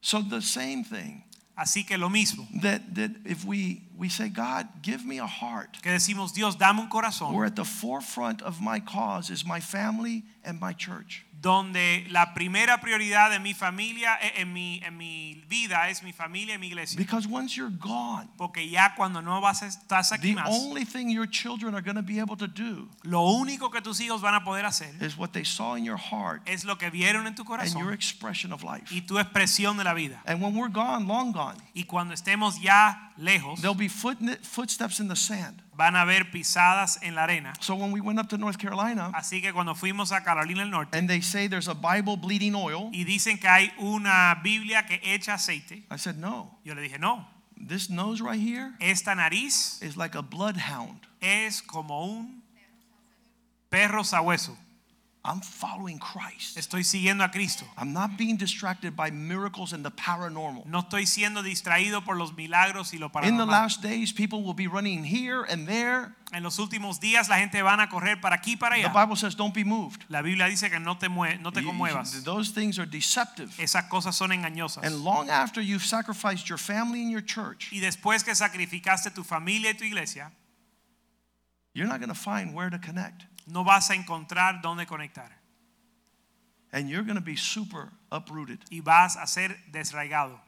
[0.01, 1.23] So the same thing
[1.59, 5.77] Así que lo mismo, that that if we we say God, give me a heart
[5.81, 9.59] que decimos, Dios, dame un corazón where at the forefront of my cause is my
[9.59, 11.25] family and my church.
[11.41, 16.11] Donde la primera prioridad de mi familia, eh, en mi, en mi vida es mi
[16.11, 16.97] familia y mi iglesia.
[16.97, 20.83] Because once you're gone, Porque ya cuando no vas a estás aquí the más, only
[20.83, 24.21] thing your children are going to be able to do lo único que tus hijos
[24.21, 27.25] van a poder hacer is what they saw in your heart es lo que vieron
[27.25, 28.93] en tu and your corazón expression of life.
[28.93, 30.21] y tu expresión de la vida.
[30.25, 34.99] And when we're gone, long gone, Y cuando estemos ya lejos, there'll be foot, footsteps
[34.99, 35.61] in the sand.
[35.79, 37.53] Van a haber pisadas en la arena.
[37.61, 40.69] So when we went up to North Carolina Así que cuando fuimos a Carolina del
[40.69, 44.85] Norte and they say there's a Bible bleeding oil, y dicen que hay una Biblia
[44.85, 46.59] que echa aceite, I said, no.
[46.65, 47.25] yo le dije, no,
[47.55, 51.07] This nose right here esta nariz is like a bloodhound.
[51.21, 52.43] es como un
[53.69, 54.57] perro sabueso.
[55.25, 56.57] I'm following Christ.
[56.57, 57.65] Estoy siguiendo a Cristo.
[57.77, 60.65] I'm not being distracted by miracles and the paranormal.
[60.65, 63.27] No estoy siendo distraído por los milagros y lo paranormal.
[63.27, 66.15] In the last days, people will be running here and there.
[66.31, 68.93] En los últimos días la gente van a correr para aquí para para The.
[68.93, 70.05] Bible says, don't be moved.
[70.09, 72.23] La Biblia dice que no te, no te conmuevas.
[72.23, 73.49] Those things are deceptive.
[73.59, 74.85] Esas cosas son engañosas.
[74.85, 79.23] And long after you've sacrificed your family and your church, Y después que sacrificaste tu
[79.23, 80.31] familia y tu iglesia,
[81.73, 83.25] you're not going to find where to connect.
[83.49, 85.29] No vas a encontrar dónde conectar.
[86.71, 90.39] And you're going to be super uprooted Y vas a ser desraigado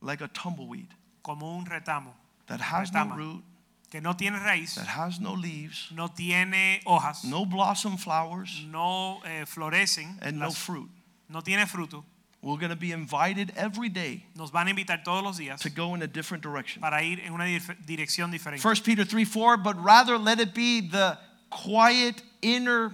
[0.00, 0.88] like a tumbleweed
[1.22, 2.14] como un retamo
[2.46, 3.42] that has no root,
[3.90, 9.20] que no tiene raíz, that has no leaves, no tiene hojas, no blossom flowers, no
[9.24, 10.90] eh, florecen, and no fruit.
[11.28, 12.04] no tiene fruto.
[12.42, 15.70] We're going to be invited every day Nos van a invitar todos los días to
[15.70, 16.82] go in a different direction.
[16.82, 17.44] para ir en una
[17.86, 18.62] dirección diferente.
[18.62, 21.18] 1 Peter 3 4, but rather let it be the
[21.54, 22.92] quiet inner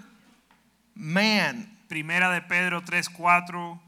[0.95, 3.81] man, Primera de Pedro 3, 4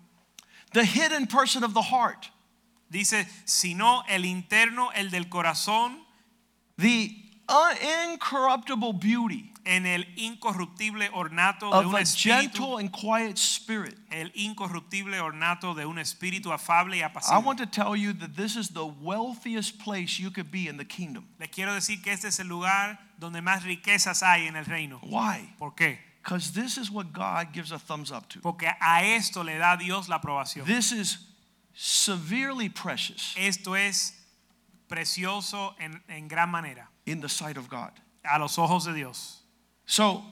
[0.72, 2.30] the hidden person of the heart,
[2.90, 5.98] dice, sino el interno, el del corazón,
[6.78, 7.14] the
[8.10, 13.96] incorruptible beauty en el incorruptible ornato de un a espíritu, gentle and quiet spirit.
[14.10, 17.40] el incorruptible ornato de un espíritu afable y apacible.
[17.40, 20.76] I want to tell you that this is the wealthiest place you could be in
[20.76, 21.26] the kingdom.
[21.38, 24.98] Les quiero decir que este es el lugar donde más riquezas hay en el reino.
[25.02, 25.54] Why?
[25.58, 25.98] ¿Por qué?
[26.22, 28.40] Because this is what God gives a thumbs up to.
[28.40, 30.64] Porque a esto le da Dios la aprobación.
[30.66, 31.18] This is
[31.74, 34.12] severely precious Esto es
[34.88, 37.92] precioso en, en gran manera in the sight of God.
[38.24, 39.41] a los ojos de Dios.
[39.93, 40.22] So,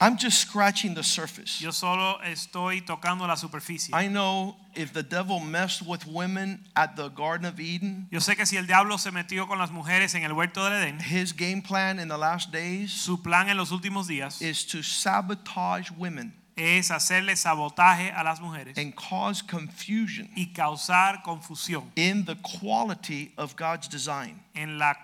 [0.00, 1.60] I'm just scratching the surface.
[1.60, 3.92] Yo solo estoy tocando la superficie.
[3.92, 8.36] I know if the devil messed with women at the Garden of Eden, Yo sé
[8.36, 11.34] que si el diablo se metió con las mujeres en el huerto del Edén, his
[11.34, 15.90] game plan in the last days su plan en los últimos días is to sabotage
[15.90, 22.36] women es hacerle sabotaje a las mujeres and cause confusion y causar confusión in the
[22.36, 24.40] quality of God's design.
[24.54, 24.94] en la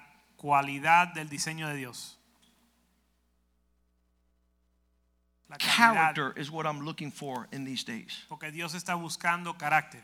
[0.46, 2.16] cualidad del diseño de Dios.
[5.48, 8.24] La Character is what I'm looking for in these days.
[8.28, 10.00] porque Dios está buscando carácter.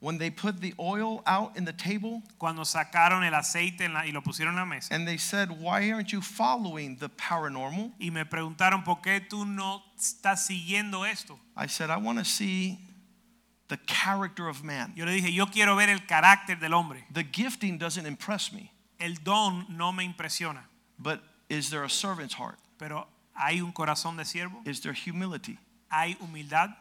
[0.00, 4.04] When they put the oil out in the table Cuando sacaron el aceite en la-
[4.04, 7.92] y lo pusieron en la mesa and they said, Why aren't you following the paranormal?
[7.98, 11.38] y me preguntaron por qué tú no estás siguiendo esto.
[11.56, 12.78] I said, I want to see
[13.68, 14.92] the character of man.
[14.94, 17.04] Yo le dije, yo quiero ver el carácter del hombre.
[17.10, 18.70] The gifting doesn't impress me,
[19.00, 20.60] El don no me impresiona,
[20.98, 22.58] but is there a servant's heart?
[22.78, 25.58] pero hay un corazón de siervo, Is there humility?
[25.90, 26.74] hay humildad.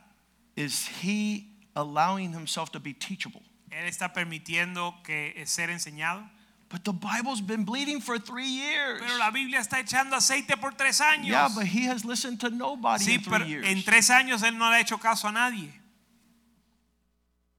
[0.55, 3.41] Is he allowing himself to be teachable?
[3.71, 6.29] Él está permitiendo que es ser enseñado.
[6.69, 8.99] But the Bible's been bleeding for three years.
[8.99, 11.27] Pero la Biblia está echando aceite por tres años.
[11.27, 13.65] Yeah, but he has listened to nobody sí, in three years.
[13.67, 15.71] en tres años él no le ha hecho caso a nadie.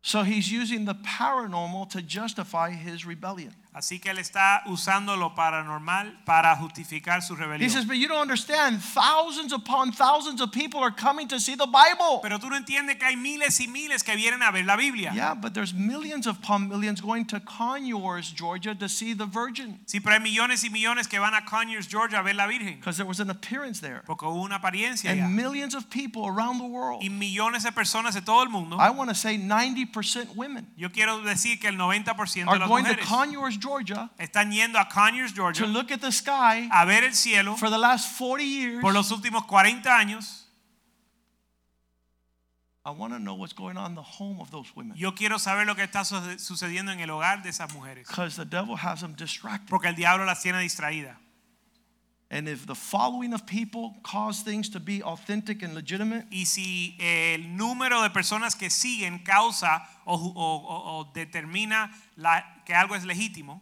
[0.03, 3.55] So he's using the paranormal to justify his rebellion.
[3.75, 8.21] Así que él está usando lo paranormal para justificar su He says, but you don't
[8.21, 8.81] understand.
[8.81, 12.21] Thousands upon thousands of people are coming to see the Bible.
[12.23, 15.13] Pero tú no entiendes que hay miles y miles que vienen a ver la Biblia.
[15.13, 20.01] Yeah, but there's millions upon millions going to Conyers, Georgia to see the Virgin Sí,
[20.01, 22.77] pero hay millones y millones que van a Conyers, Georgia a ver la Virgen.
[22.77, 24.03] because there was an appearance there.
[24.07, 25.25] Porque hubo una apariencia allá.
[25.25, 27.03] And millions of people around the world.
[27.03, 28.77] Y millones de personas de todo el mundo.
[28.79, 32.69] I want to say 90% women Yo quiero decir que el 90% de las mujeres.
[32.69, 36.69] are going to Conyers, Georgia están yendo a Conyers, to Georgia look at the sky
[36.71, 38.81] a ver el cielo for the last 40 years.
[38.83, 40.43] por los últimos 40 años.
[42.87, 45.39] I want to know what's going on in the home of those women Yo quiero
[45.39, 48.07] saber lo que está suce- sucediendo en el hogar de esas mujeres.
[48.07, 49.71] because the devil has them distracted.
[49.71, 51.17] Porque el diablo las tiene distraídas.
[52.37, 56.97] And if the following of people cause things to be authentic and legitimate, Y si
[56.99, 63.05] el número de personas que siguen causa o, o- o determina la- que algo es
[63.05, 63.61] legítimo,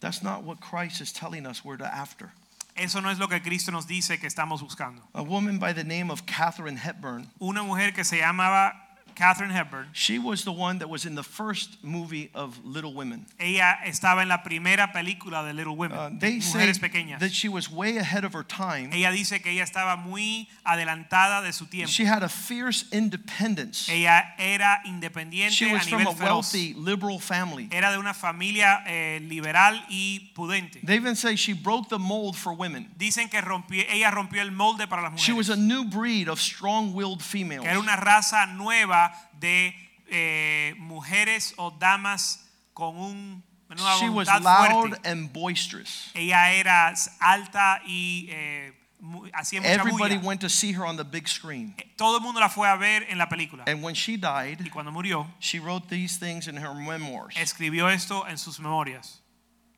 [0.00, 2.32] that's not what Christ is telling us we're after.
[2.76, 5.02] Eso no es lo que Cristo nos dice que estamos buscando.
[5.14, 7.26] A woman by the name of Katharine Hepburn.
[7.42, 8.72] Una mujer que se llamaba
[9.18, 9.88] Katharine Hepburn.
[9.92, 13.26] She was the one that was in the first movie of Little Women.
[13.40, 17.18] Ella estaba en la primera película de Little Women, Uh, they say Pequeñas.
[17.18, 18.90] that she was way ahead of her time.
[18.92, 21.90] Ella dice que ella estaba muy adelantada de su tiempo.
[21.90, 23.88] She had a fierce independence.
[23.90, 26.28] Ella era independiente She a was from nivel a feroz.
[26.54, 27.68] wealthy liberal family.
[27.72, 30.80] Era de una familia eh, liberal y prudente.
[30.84, 32.88] They even say she broke the mold for women.
[32.96, 35.24] Dicen que rompió, ella rompió el molde para las mujeres.
[35.26, 37.62] She was a new breed of strong-willed females.
[37.64, 39.07] Que era una raza nueva
[39.40, 39.74] de
[40.10, 42.38] eh, mujeres o damas
[42.74, 45.06] con un, una She was voluntad loud fuerte.
[45.08, 46.10] and boisterous.
[46.14, 50.26] Ella era alta y eh, mu- hacía mucha Everybody bulla.
[50.26, 51.74] went to see her on the big screen.
[51.96, 53.64] Todo el mundo la fue a ver en la película.
[53.66, 57.34] And when she died, Y cuando murió, she wrote these things in her memoirs.
[57.36, 59.20] escribió esto en sus memorias.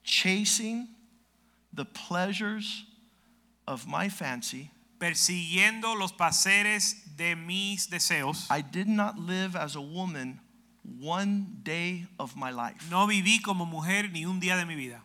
[0.04, 0.88] Chasing
[1.72, 2.84] the pleasures
[3.66, 8.46] of my fancy, Persiguiendo los placeres de mis deseos.
[8.50, 10.40] I did not live as a woman
[10.98, 12.90] one day of my life.
[12.90, 15.02] No viví como mujer ni un día de mi vida.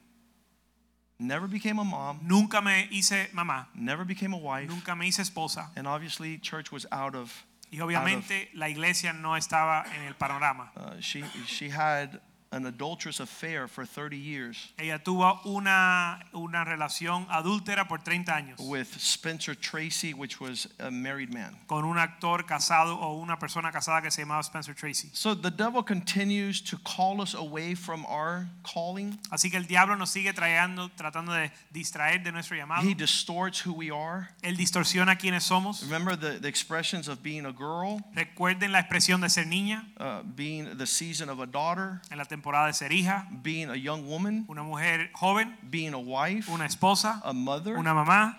[1.20, 3.68] Never became a mom, Nunca me hice mamá.
[3.76, 5.70] never became a wife, Nunca me hice esposa.
[5.76, 7.32] and obviously church was out of
[7.72, 10.72] Y obviamente la iglesia no estaba en el panorama.
[10.78, 12.22] uh, she she had
[12.56, 18.60] an adulterous affair for 30 years Ella tuvo una, una relación adúltera por 30 años
[18.60, 21.56] with Spencer Tracy, which was a married man.
[21.68, 25.10] con un actor casado o una persona casada que se llamaba Spencer Tracy.
[25.14, 29.20] So the devil continues to call us away from our calling.
[29.32, 32.84] Así que el diablo nos sigue trayendo, tratando de distraer de nuestro llamado.
[32.84, 34.30] He distorts who we are.
[34.42, 35.84] Él distorsiona quiénes somos.
[35.84, 40.22] Remember the, the expressions of being a girl, Recuerden la expresión de ser niña uh,
[40.24, 44.08] being the season of a daughter, en la temporada de ser hija, being a young
[44.08, 48.36] woman, una mujer joven, being a wife, una esposa, a mother, una mamá,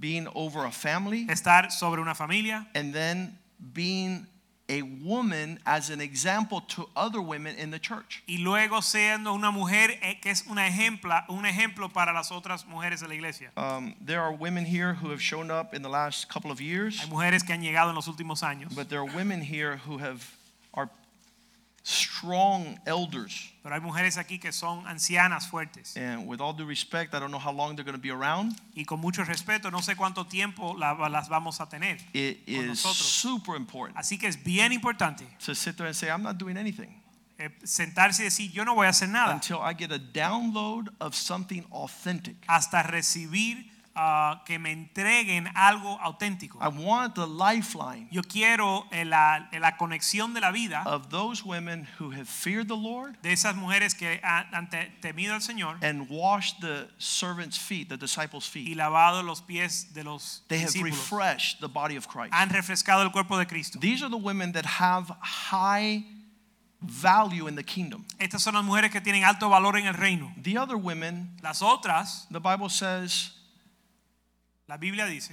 [0.00, 3.38] being over a family, estar sobre una familia and then
[3.72, 4.26] being
[4.68, 8.22] a woman as an example to other women in the church.
[8.26, 12.66] y luego siendo una mujer eh, que es una ejempla, un ejemplo para las otras
[12.66, 13.50] mujeres de la iglesia.
[13.56, 16.98] Um, there are women here who have shown up in the last couple of years,
[17.00, 19.98] Hay mujeres que han llegado en los últimos años, but there are women here who
[19.98, 20.24] have
[20.72, 20.88] are
[21.84, 23.50] strong elders.
[23.62, 25.96] pero hay mujeres aquí que son ancianas fuertes.
[25.96, 28.56] And with all due respect, I don't know how long they're going to be around.
[28.74, 31.98] Y con mucho respeto, no sé cuánto tiempo la- las vamos a tener.
[32.14, 32.96] It is nosotros.
[32.96, 36.56] super important Así que es bien importante to sit there and say, I'm not doing
[36.56, 37.00] anything
[37.38, 40.88] eh, sentarse y decir, yo no voy a hacer nada until I get a download
[41.00, 42.36] of something authentic.
[42.46, 46.58] hasta recibir ah, que me entreguen algo auténtico.
[46.60, 51.10] I want the lifeline Yo quiero eh, la, eh, la conexión de la vida of
[51.10, 55.34] those women who have feared the Lord de esas mujeres que han, han te- temido
[55.34, 58.68] al Señor and washed the servants' feet, the disciples' feet.
[58.68, 62.32] y lavado los pies de los They have refreshed the body of Christ.
[62.34, 63.78] Han refrescado el cuerpo de Cristo.
[63.80, 66.04] These are the women that have high
[66.80, 68.04] value in the kingdom.
[68.18, 70.32] Estas son las mujeres que tienen alto valor en el reino.
[70.42, 73.30] The other women, Las otras, the Bible says,
[74.68, 75.32] la Biblia dice,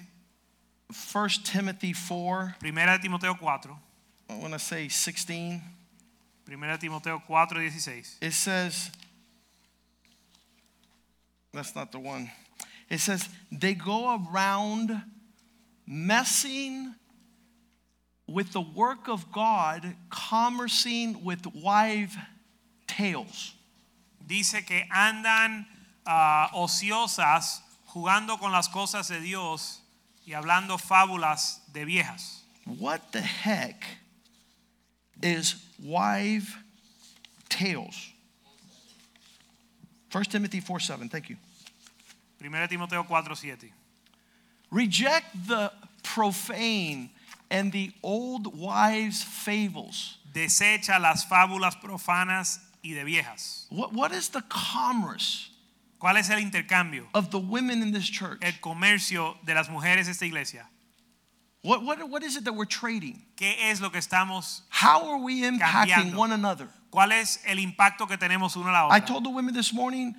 [1.13, 3.71] 1 Timothy 4, Primera de Timoteo 4,
[4.29, 5.61] I want to say 16.
[6.45, 8.17] Primera de Timoteo 4, 16.
[8.21, 8.91] It says,
[11.53, 12.29] that's not the one.
[12.89, 15.01] It says, they go around
[15.87, 16.93] messing
[18.27, 22.15] with the work of God, commercing with wife
[22.87, 23.53] tales.
[24.25, 25.65] Dice que andan
[26.05, 27.59] ah, ociosas
[27.93, 29.81] jugando con las cosas de Dios
[30.25, 32.45] y hablando fábulas de viejas.
[32.65, 33.83] What the heck
[35.21, 36.57] is wife
[37.49, 38.13] tales?
[40.09, 41.37] 1 Timothy 4 7, thank you.
[42.39, 43.73] Primera de Timoteo 4, 7.
[44.71, 45.71] Reject the
[46.01, 47.09] profane
[47.49, 50.17] and the old wives' fables.
[50.33, 53.65] Desecha las fábulas profanas y de viejas.
[53.69, 55.50] What, what is the commerce
[56.01, 57.07] ¿Cuál es el intercambio?
[57.13, 58.39] of the women in this church?
[58.41, 60.67] El comercio de las mujeres de esta iglesia.
[61.63, 63.21] What, what, what is it that we're trading?
[63.37, 64.61] ¿Qué es lo que estamos?
[64.71, 66.15] How are we impacting Cambiando.
[66.17, 66.67] one another?
[66.91, 70.15] ¿Cuál es el impacto que tenemos uno a la I told the women this morning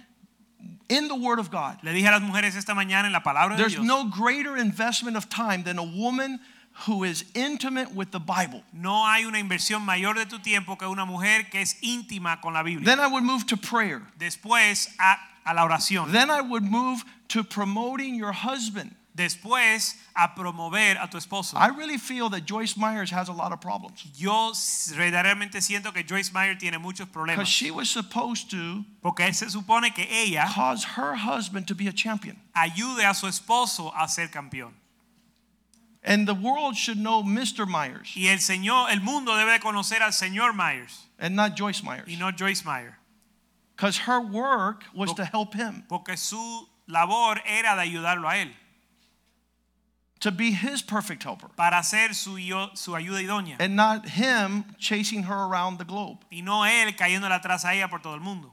[0.89, 3.57] in the Word of God, Le dije a las mujeres esta mañana en la palabra
[3.57, 3.85] de there's Dios.
[3.85, 6.39] no greater investment of time than a woman
[6.87, 8.63] who is intimate with the Bible.
[8.73, 12.55] No hay una inversión mayor de tu tiempo que una mujer que es íntima con
[12.55, 12.85] la Biblia.
[12.85, 14.03] Then I would move to prayer.
[14.19, 16.11] Después a, a la oración.
[16.13, 18.95] Then I would move to promoting your husband.
[19.15, 21.55] Después a promover a tu esposo.
[21.59, 24.53] I really feel that Joyce Myers has a lot of problems Yo
[24.97, 27.35] verdaderamente siento que Joyce Meyer tiene muchos problemas.
[27.37, 31.89] because she was supposed to Porque se supone que ella cause her husband to be
[31.89, 32.39] a champion.
[32.57, 34.73] ayude a su esposo a ser campeón.
[36.03, 37.67] And the world should know Mr.
[37.69, 42.09] Myers Y el Señor, el mundo debe conocer al señor Myers and not Joyce Myers
[42.09, 42.97] y no Joyce Meyer.
[43.83, 48.51] Because her work was to help him, Porque su labor era de ayudarlo a él.
[50.21, 52.37] to be his perfect helper, Para ser su,
[52.75, 53.57] su ayuda idónea.
[53.59, 56.19] and not him chasing her around the globe.
[56.31, 58.53] Y no él cayéndole atrás a ella por todo el mundo.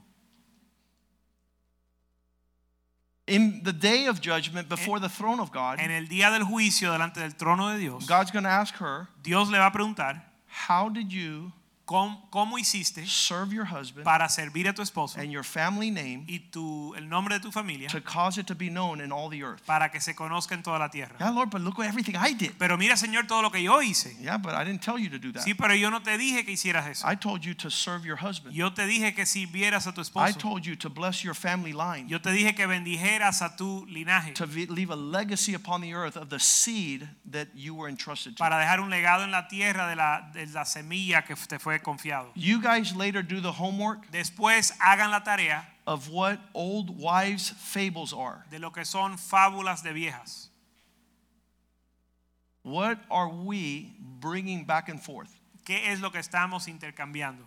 [3.28, 6.92] In the day of judgment before the throne of God, En el día del juicio
[6.92, 10.24] delante del trono de Dios, God's going to ask her, Dios le va a preguntar,
[10.68, 11.52] How did you
[11.90, 16.24] ¿cómo, cómo hiciste serve your husband para servir a tu esposo and your family name
[16.28, 19.28] y tu, el nombre de tu familia to cause it to be known in all
[19.28, 19.66] the earth?
[19.66, 21.16] para que se conozca en toda la tierra?
[21.20, 22.52] Yeah, Lord, but look at everything I did.
[22.60, 24.16] Pero mira, Señor, todo lo que yo hice.
[24.22, 25.44] Yeah, but I didn't tell you to do that.
[25.44, 27.08] Sí, pero yo no te dije que hicieras eso.
[27.08, 28.54] I told you to serve your husband.
[28.54, 32.08] Yo te dije que sirvieras a tu I told you to bless your family line,
[32.08, 35.94] Yo te dije que bendijeras a tu linaje to ve- leave a legacy upon the
[35.94, 38.44] earth of the seed that you were entrusted to.
[38.44, 41.79] para dejar un legado en la tierra de la, de la semilla que te fue
[41.84, 42.28] confiado.
[42.36, 48.14] You guys later do the homework Después hagan la tarea of what old wives' fables
[48.14, 48.46] are.
[48.52, 50.50] de lo que son fábulas de viejas.
[52.64, 55.34] What are we bringing back and forth?
[55.66, 57.44] ¿Qué es lo que estamos intercambiando?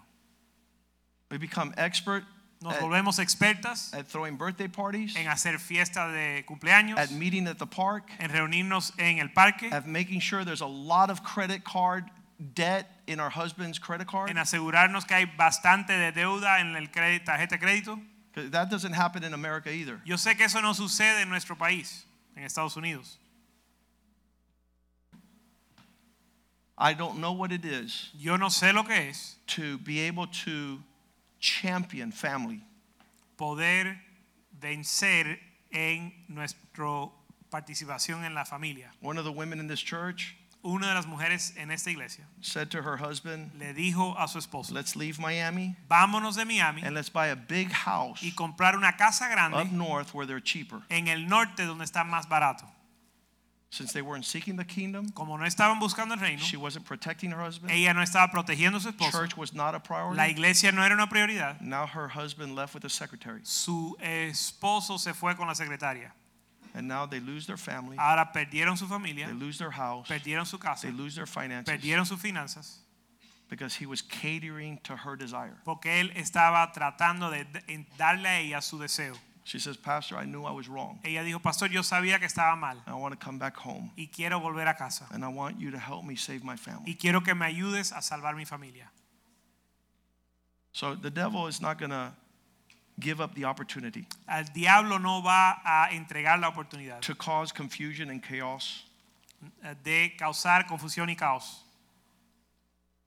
[1.30, 2.24] We become expert
[2.62, 7.46] Nos at, volvemos expertas at throwing birthday parties, en hacer fiestas de cumpleaños, at meeting
[7.48, 11.24] at the park, en reunirnos en el parque, at making sure there's a lot of
[11.24, 12.04] credit card
[12.54, 14.30] debt in our husband's credit card.
[14.30, 18.00] en asegurarnos que hay bastante de deuda en el crédito, tarjeta de crédito.
[18.34, 20.00] That doesn't happen in America either.
[20.04, 22.04] Yo sé que eso no sucede en nuestro país,
[22.36, 23.18] en Estados Unidos.
[26.78, 30.26] I don't know what it is Yo no sé lo que es to be able
[30.44, 30.82] to
[31.38, 32.62] champion family.
[33.36, 34.00] poder
[34.58, 35.38] vencer
[35.70, 37.10] en nuestra
[37.50, 38.90] participación en la familia.
[39.00, 42.70] One of the women in this church Una de las mujeres en esta iglesia said
[42.70, 46.94] to her husband, le dijo a su esposo, Let's leave Miami vámonos de Miami and
[46.94, 50.82] let's buy a big house y comprar una casa up grande north where they're cheaper.
[50.88, 52.64] en el norte donde está más barato.
[53.70, 57.30] Since they weren't seeking the kingdom, Como no estaban buscando el reino, she wasn't protecting
[57.32, 60.16] her husband, ella no estaba protegiendo a su esposo, church was not a priority.
[60.16, 64.98] la iglesia no era una prioridad, Now her husband left with the secretary, su esposo
[64.98, 66.12] se fue con la secretaria.
[66.74, 70.46] And now they lose their family, Ahora perdieron su familia, they lose their house, perdieron
[70.46, 72.78] su casa, they lose their finances perdieron sus finanzas,
[73.48, 75.56] because he was catering to her desire.
[75.64, 77.44] porque él estaba tratando de
[77.98, 79.14] darle a ella su deseo.
[79.44, 81.00] She says, Pastor, I knew I was wrong.
[81.04, 84.08] Ella dijo, pastor, yo sabía que estaba mal I want to come back home, y
[84.12, 86.84] quiero volver a casa and I want you to help me save my family.
[86.86, 88.90] y quiero que me ayudes a salvar mi familia.
[90.72, 92.12] So the devil is not going to
[93.02, 98.10] give up the opportunity Al diablo no va a entregar la oportunidad to cause confusion
[98.10, 98.84] and chaos.
[99.84, 101.64] de causar confusión y caos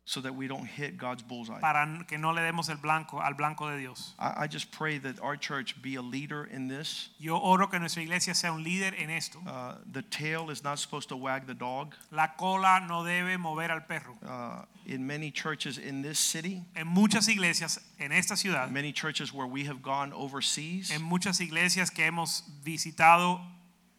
[0.07, 1.59] so that we don't hit God's bullseye.
[1.59, 4.13] para que no le demos el blanco al blanco de Dios.
[4.19, 7.09] I, I just pray that our church be a leader in this.
[7.17, 9.39] Yo oro que nuestra iglesia sea un líder en esto.
[9.47, 11.95] Uh, the tail is not supposed to wag the dog.
[12.11, 14.15] La cola no debe mover al perro.
[14.23, 19.33] Uh, in many churches in this city, En muchas iglesias en esta ciudad, many churches
[19.33, 23.41] where we have gone overseas, en muchas iglesias que hemos visitado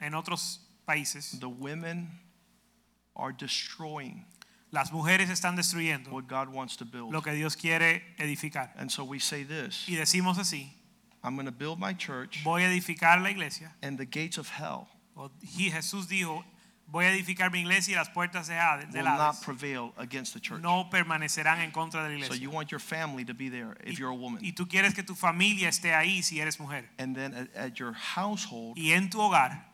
[0.00, 2.08] en otros países, the women
[3.16, 4.24] are destroying
[4.76, 7.10] las mujeres están destruyendo what God wants to build.
[7.12, 8.72] lo que Dios quiere edificar.
[8.76, 10.70] And so we say this Y decimos así,
[11.24, 13.72] I'm going to build my church, voy a edificar la iglesia.
[13.82, 16.44] and the gates of hell O- Y Jesús dijo,
[16.88, 20.40] voy a edificar mi iglesia y las puertas de Hades- will not prevail against the
[20.40, 20.60] church.
[20.60, 22.34] no permanecerán en contra de la iglesia.
[22.36, 24.44] So you want your family to be there if you're a woman.
[24.44, 26.84] Y tú quieres que tu familia esté ahí si eres mujer.
[26.98, 29.64] And then at, at your household, Y en tu hogar,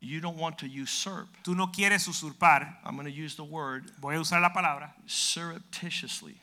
[0.00, 1.28] you don't want to usurp.
[1.42, 4.94] tú no quieres usurpar, I'm going to use the word voy a usar la palabra,
[5.06, 6.36] surreptitiously.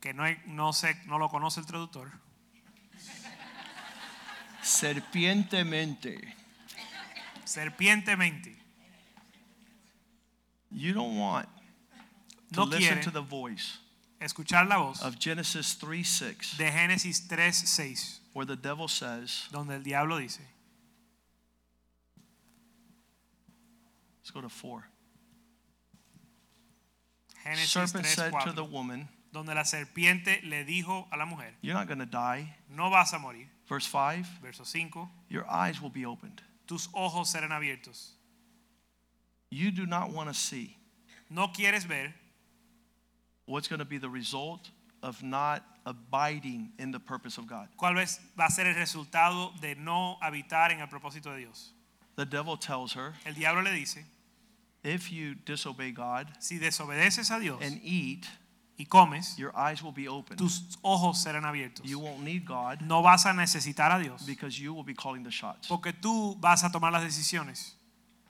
[0.00, 2.10] que no, no, sé, no lo conoce el traductor,
[4.62, 6.34] Serpientemente.
[7.44, 8.54] serpientemente.
[10.70, 11.48] You don't want
[12.52, 13.78] to No listen to the voice
[14.20, 19.74] escuchar la voz of Genesis 3 6, de Génesis 3:6, where the devil says, donde
[19.74, 20.40] el diablo dice,
[24.28, 24.84] let's go to 4.
[27.46, 31.74] Génesis Serpent said to the woman, donde la serpiente le dijo a la mujer, You're
[31.74, 32.54] not going to die.
[32.68, 33.46] no vas a morir.
[33.66, 36.42] Verse 5, Verso 5, your eyes will be opened.
[36.66, 38.10] tus ojos serán abiertos
[39.50, 40.76] you do not want to see
[41.30, 42.12] no quieres ver
[43.46, 44.70] what's going to be the result
[45.02, 47.68] of not abiding in the purpose of God.
[47.78, 51.72] cuál va a ser el resultado de no habitar en el propósito de Dios.
[52.16, 54.04] The devil tells her, El diablo le dice,
[54.84, 58.26] if you disobey God si desobedeces a Dios and eat,
[58.78, 60.36] y comes, your eyes will be open.
[60.36, 61.84] tus ojos serán abiertos.
[61.84, 65.24] You won't need God No vas a necesitar a Dios because you will be calling
[65.24, 65.66] the shots.
[65.68, 67.72] porque tú vas a tomar las decisiones.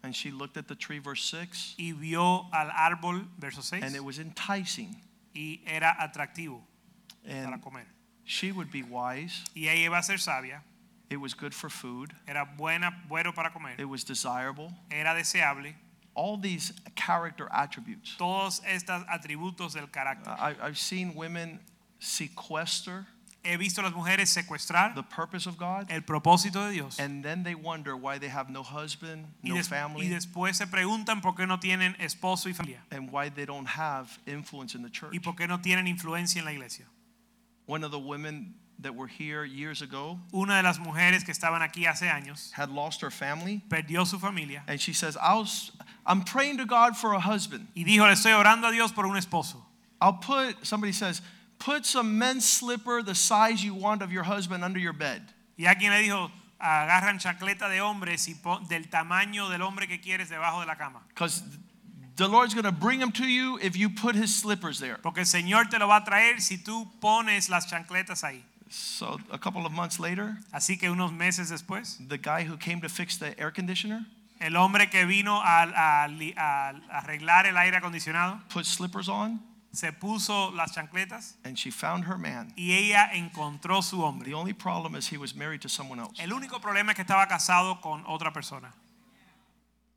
[0.02, 3.94] And she looked at the tree, verse 6, Y vio al árbol, verso 6, and
[3.96, 4.96] it was enticing.
[5.34, 6.62] y era atractivo
[7.26, 7.84] para And comer.
[8.24, 9.42] she would be wise.
[9.54, 10.62] Y ella iba a ser sabia,
[11.10, 12.14] It was good for food.
[12.26, 14.70] era buena, bueno para comer, It was desirable.
[14.90, 15.74] era deseable.
[16.18, 18.16] All these character attributes.
[18.18, 20.32] Todos estos atributos del carácter.
[20.36, 21.60] I, I've seen women
[22.00, 23.06] sequester
[23.44, 26.98] He visto a las mujeres secuestrar the purpose of God, el propósito de Dios.
[26.98, 31.22] and then they wonder why they have no husband, no y family, después se preguntan
[31.22, 32.82] por qué no tienen esposo y familia.
[32.90, 35.14] and why they don't have influence in the church.
[35.14, 36.86] Y por qué no tienen influencia en la iglesia.
[37.66, 41.62] One of the women that were here years ago Una de las mujeres que estaban
[41.62, 45.46] aquí hace años had lost her family, perdió su familia and she says, I'll,
[46.06, 47.66] I'm praying to God for a husband.
[47.74, 49.56] y dijo, le estoy orando a Dios por un esposo.
[50.00, 51.20] I'll put, somebody says,
[51.58, 55.22] put some men's slipper the size you want of your husband under your bed.
[55.58, 58.34] Y alguien le dijo, agarran chancleta de hombres y
[58.68, 61.00] del tamaño del hombre que quieres debajo de la cama.
[61.08, 61.42] Because
[62.16, 64.98] the Lord's going to bring him to you if you put his slippers there.
[65.02, 68.42] Porque el Señor te lo va a traer si tú pones las chancletas ahí.
[68.70, 72.80] So a couple of months later, Así que unos meses después, the guy who came
[72.80, 74.06] to fix the air conditioner
[74.40, 76.68] el hombre que vino a, a a
[77.00, 79.40] arreglar el aire acondicionado put slippers on,
[79.72, 82.52] se puso las chancletas and she found her man.
[82.56, 84.26] y ella encontró su hombre.
[84.30, 86.22] The only problem is he was married to someone else.
[86.22, 88.72] El único problema es que estaba casado con otra persona.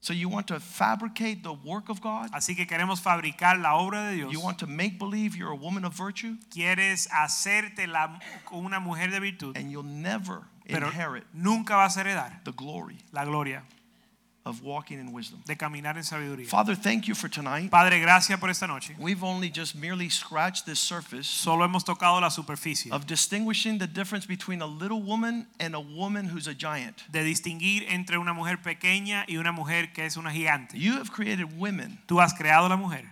[0.02, 2.32] So you want to fabricate the work of God?
[2.32, 4.34] Así que queremos fabricar la obra de Dios.
[4.34, 6.38] You want to make believe you're a woman of virtue?
[6.49, 8.20] Quieres hacerte la,
[8.52, 12.97] una mujer de virtud, And you'll never pero inherit nunca vas a heredar the glory
[13.12, 13.64] la gloria
[14.46, 15.39] of walking in wisdom.
[15.46, 16.48] de caminar en sabiduría.
[16.48, 17.70] Father, thank you for tonight.
[17.70, 18.96] Padre, gracias por esta noche.
[18.98, 23.88] We've only just merely scratched the surface Solo hemos tocado la superficie of distinguishing the
[23.88, 27.04] difference between a little woman and a woman who's a giant.
[27.12, 30.78] de distinguir entre una mujer pequeña y una mujer que es una gigante.
[30.78, 33.06] You have created women Tú has creado la mujer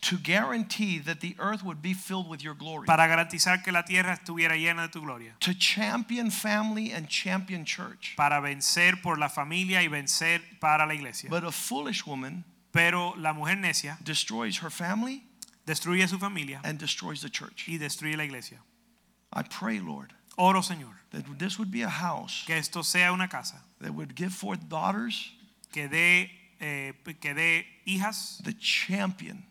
[0.00, 3.82] to guarantee that the earth would be filled with your glory, para garantizar que la
[3.82, 8.14] tierra estuviera llena de tu gloria, to champion family and champion church.
[8.16, 11.28] para vencer por la familia y vencer para la iglesia.
[11.30, 15.24] But a foolish woman Pero la mujer necia destroys her family
[15.66, 17.66] destruye su familia and destroys the church.
[17.68, 18.58] y destruye la iglesia.
[19.32, 23.26] I pray, Lord, Oro, Señor, that this would be a house que esto sea una
[23.28, 25.32] casa that would give forth daughters
[25.72, 26.30] que dé,
[26.60, 29.42] eh, que dé hijas that champion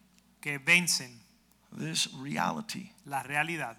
[0.41, 1.19] que vencen
[1.77, 3.75] this reality la realidad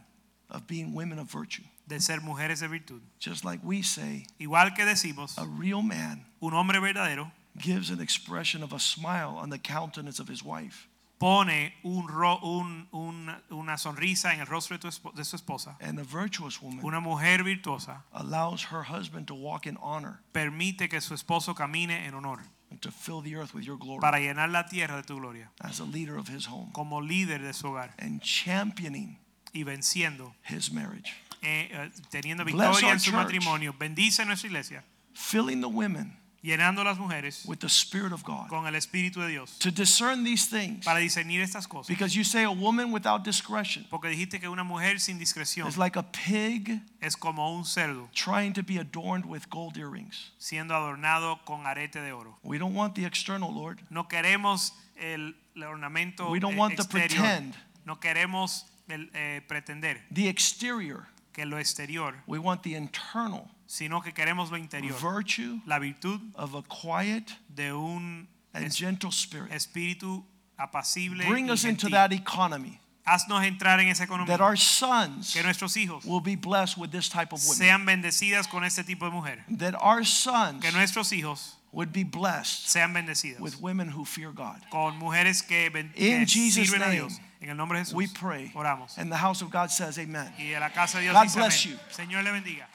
[0.50, 1.62] of being women of virtue.
[1.86, 3.00] de ser mujeres de virtud.
[3.18, 8.00] Just like we say, Igual que decimos, a real man un hombre verdadero gives an
[8.00, 10.86] expression of a smile on the countenance of his wife.
[11.18, 15.74] pone un ro- un- un- una sonrisa en el rostro de, tu de su esposa.
[15.80, 20.88] And a virtuous woman Una mujer virtuosa allows her husband to walk in honor permite
[20.88, 22.40] que su esposo camine en honor
[22.80, 25.80] to fill the earth with your glory para llenar la tierra de tu gloria as
[25.80, 29.18] a leader of his home como líder de su hogar and championing
[29.52, 31.14] y venciendo, his marriage.
[31.42, 33.14] eh, eh, teniendo victoria en su church.
[33.22, 33.72] matrimonio.
[33.78, 36.16] Bendice nuestra iglesia, Filling the women
[36.48, 40.24] llenando las mujeres with the Spirit of God con el Espíritu de Dios to discern
[40.24, 40.84] these things.
[40.84, 41.88] para discernir estas cosas.
[41.88, 45.76] Because you say a woman without discretion Porque dijiste que una mujer sin discreción is
[45.76, 50.30] like a pig es como un cerdo trying to be adorned with gold earrings.
[50.38, 52.38] siendo adornado con arete de oro.
[52.42, 53.80] We don't want the external, Lord.
[53.90, 57.54] No queremos el, el ornamento We don't want the pretend.
[57.84, 61.06] No queremos el, eh, pretender The exterior.
[61.32, 64.94] Que lo exterior, We want the internal sino que queremos lo interior.
[64.94, 69.52] virtue La virtud of a quiet de un and gentle spirit.
[69.52, 70.24] espíritu
[70.58, 74.26] apacible Bring us into that economy Haznos entrar en esa economía.
[74.36, 77.56] that our sons Que nuestros hijos will be blessed with this type of women.
[77.58, 79.44] sean bendecidas con este tipo de mujer.
[79.48, 84.30] That our sons Que nuestros hijos would be blessed sean bendecidas with women who fear
[84.32, 84.60] God.
[84.70, 87.20] con mujeres que, ben- In que Jesus' sirven a name, Dios.
[87.40, 87.94] En el nombre de Jesús.
[87.94, 88.50] We pray.
[88.54, 88.98] Oramos.
[88.98, 90.32] And the house of God says, Amen.
[90.38, 91.72] Y la casa de Dios God dice bless amén.
[91.72, 91.78] you.
[91.90, 92.66] Señor le bendiga.